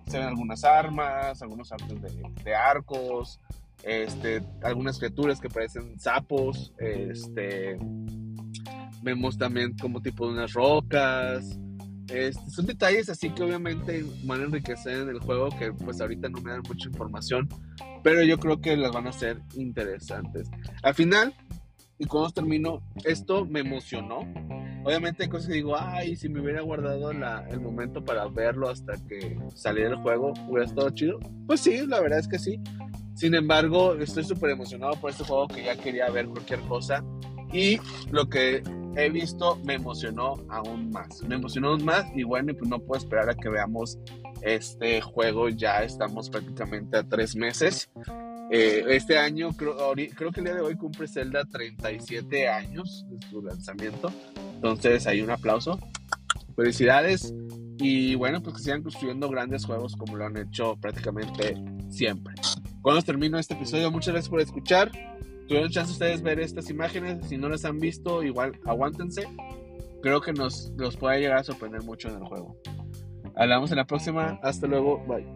se 0.06 0.18
ven 0.18 0.28
algunas 0.28 0.64
armas, 0.64 1.40
algunos 1.42 1.72
artes 1.72 2.00
de, 2.02 2.22
de, 2.44 2.54
arcos, 2.54 3.40
este, 3.82 4.42
algunas 4.62 4.98
criaturas 4.98 5.40
que 5.40 5.48
parecen 5.48 5.98
sapos, 5.98 6.72
este, 6.78 7.78
vemos 9.02 9.38
también 9.38 9.74
como 9.78 10.02
tipo 10.02 10.26
de 10.26 10.34
unas 10.34 10.52
rocas, 10.52 11.58
este, 12.08 12.50
son 12.50 12.66
detalles 12.66 13.08
así 13.08 13.30
que 13.30 13.42
obviamente 13.42 14.04
van 14.24 14.40
a 14.40 14.44
enriquecer 14.44 15.02
en 15.02 15.08
el 15.10 15.20
juego 15.20 15.48
que 15.50 15.72
pues 15.72 16.00
ahorita 16.00 16.28
no 16.28 16.40
me 16.40 16.50
dan 16.50 16.62
mucha 16.68 16.88
información, 16.88 17.48
pero 18.02 18.22
yo 18.22 18.38
creo 18.38 18.60
que 18.60 18.76
las 18.76 18.92
van 18.92 19.06
a 19.06 19.12
ser 19.12 19.40
interesantes. 19.54 20.50
Al 20.82 20.94
final, 20.94 21.34
y 21.98 22.06
cuando 22.06 22.30
termino, 22.30 22.82
esto 23.04 23.44
me 23.44 23.60
emocionó. 23.60 24.20
Obviamente 24.84 25.24
hay 25.24 25.28
cosas 25.28 25.48
que 25.48 25.54
digo, 25.54 25.76
ay, 25.78 26.16
si 26.16 26.28
me 26.28 26.40
hubiera 26.40 26.62
guardado 26.62 27.12
la, 27.12 27.46
el 27.50 27.60
momento 27.60 28.04
para 28.04 28.26
verlo 28.28 28.68
hasta 28.68 28.94
que 29.06 29.38
saliera 29.54 29.90
el 29.90 29.96
juego, 29.96 30.32
hubiera 30.48 30.64
estado 30.64 30.90
chido. 30.90 31.18
Pues 31.46 31.60
sí, 31.60 31.86
la 31.86 32.00
verdad 32.00 32.20
es 32.20 32.28
que 32.28 32.38
sí. 32.38 32.60
Sin 33.14 33.34
embargo, 33.34 33.94
estoy 33.94 34.24
súper 34.24 34.50
emocionado 34.50 34.94
por 34.98 35.10
este 35.10 35.24
juego 35.24 35.48
que 35.48 35.62
ya 35.64 35.76
quería 35.76 36.08
ver 36.08 36.26
cualquier 36.28 36.60
cosa. 36.60 37.04
Y 37.52 37.78
lo 38.10 38.28
que 38.28 38.62
he 38.96 39.10
visto 39.10 39.56
me 39.64 39.74
emocionó 39.74 40.34
aún 40.48 40.90
más. 40.90 41.22
Me 41.24 41.34
emocionó 41.34 41.72
aún 41.72 41.84
más 41.84 42.06
y 42.14 42.22
bueno, 42.22 42.54
pues 42.54 42.70
no 42.70 42.78
puedo 42.78 42.98
esperar 42.98 43.28
a 43.28 43.34
que 43.34 43.50
veamos 43.50 43.98
este 44.40 45.02
juego. 45.02 45.50
Ya 45.50 45.82
estamos 45.82 46.30
prácticamente 46.30 46.96
a 46.96 47.02
tres 47.02 47.36
meses. 47.36 47.90
Eh, 48.50 48.84
este 48.88 49.18
año, 49.18 49.50
creo, 49.52 49.76
creo 50.16 50.32
que 50.32 50.40
el 50.40 50.46
día 50.46 50.54
de 50.54 50.60
hoy 50.60 50.76
cumple 50.76 51.06
Zelda 51.06 51.44
37 51.44 52.48
años 52.48 53.04
de 53.08 53.26
su 53.28 53.42
lanzamiento. 53.42 54.10
Entonces, 54.62 55.06
hay 55.06 55.22
un 55.22 55.30
aplauso. 55.30 55.78
Felicidades. 56.54 57.32
Y 57.78 58.14
bueno, 58.14 58.42
pues 58.42 58.56
que 58.56 58.62
sigan 58.62 58.82
construyendo 58.82 59.30
grandes 59.30 59.64
juegos 59.64 59.96
como 59.96 60.16
lo 60.16 60.26
han 60.26 60.36
hecho 60.36 60.76
prácticamente 60.76 61.56
siempre. 61.88 62.34
Cuando 62.82 63.00
termino 63.00 63.38
este 63.38 63.54
episodio, 63.54 63.90
muchas 63.90 64.12
gracias 64.12 64.28
por 64.28 64.42
escuchar. 64.42 64.90
Tuvieron 65.48 65.70
chance 65.70 65.92
ustedes 65.92 66.20
ver 66.20 66.40
estas 66.40 66.68
imágenes. 66.68 67.26
Si 67.26 67.38
no 67.38 67.48
las 67.48 67.64
han 67.64 67.78
visto, 67.78 68.22
igual 68.22 68.52
aguántense. 68.66 69.26
Creo 70.02 70.20
que 70.20 70.34
nos, 70.34 70.70
nos 70.72 70.98
puede 70.98 71.20
llegar 71.20 71.38
a 71.38 71.44
sorprender 71.44 71.82
mucho 71.82 72.08
en 72.08 72.16
el 72.16 72.24
juego. 72.24 72.60
Hablamos 73.34 73.70
en 73.70 73.78
la 73.78 73.86
próxima. 73.86 74.38
Hasta 74.42 74.66
luego. 74.66 75.02
Bye. 75.06 75.26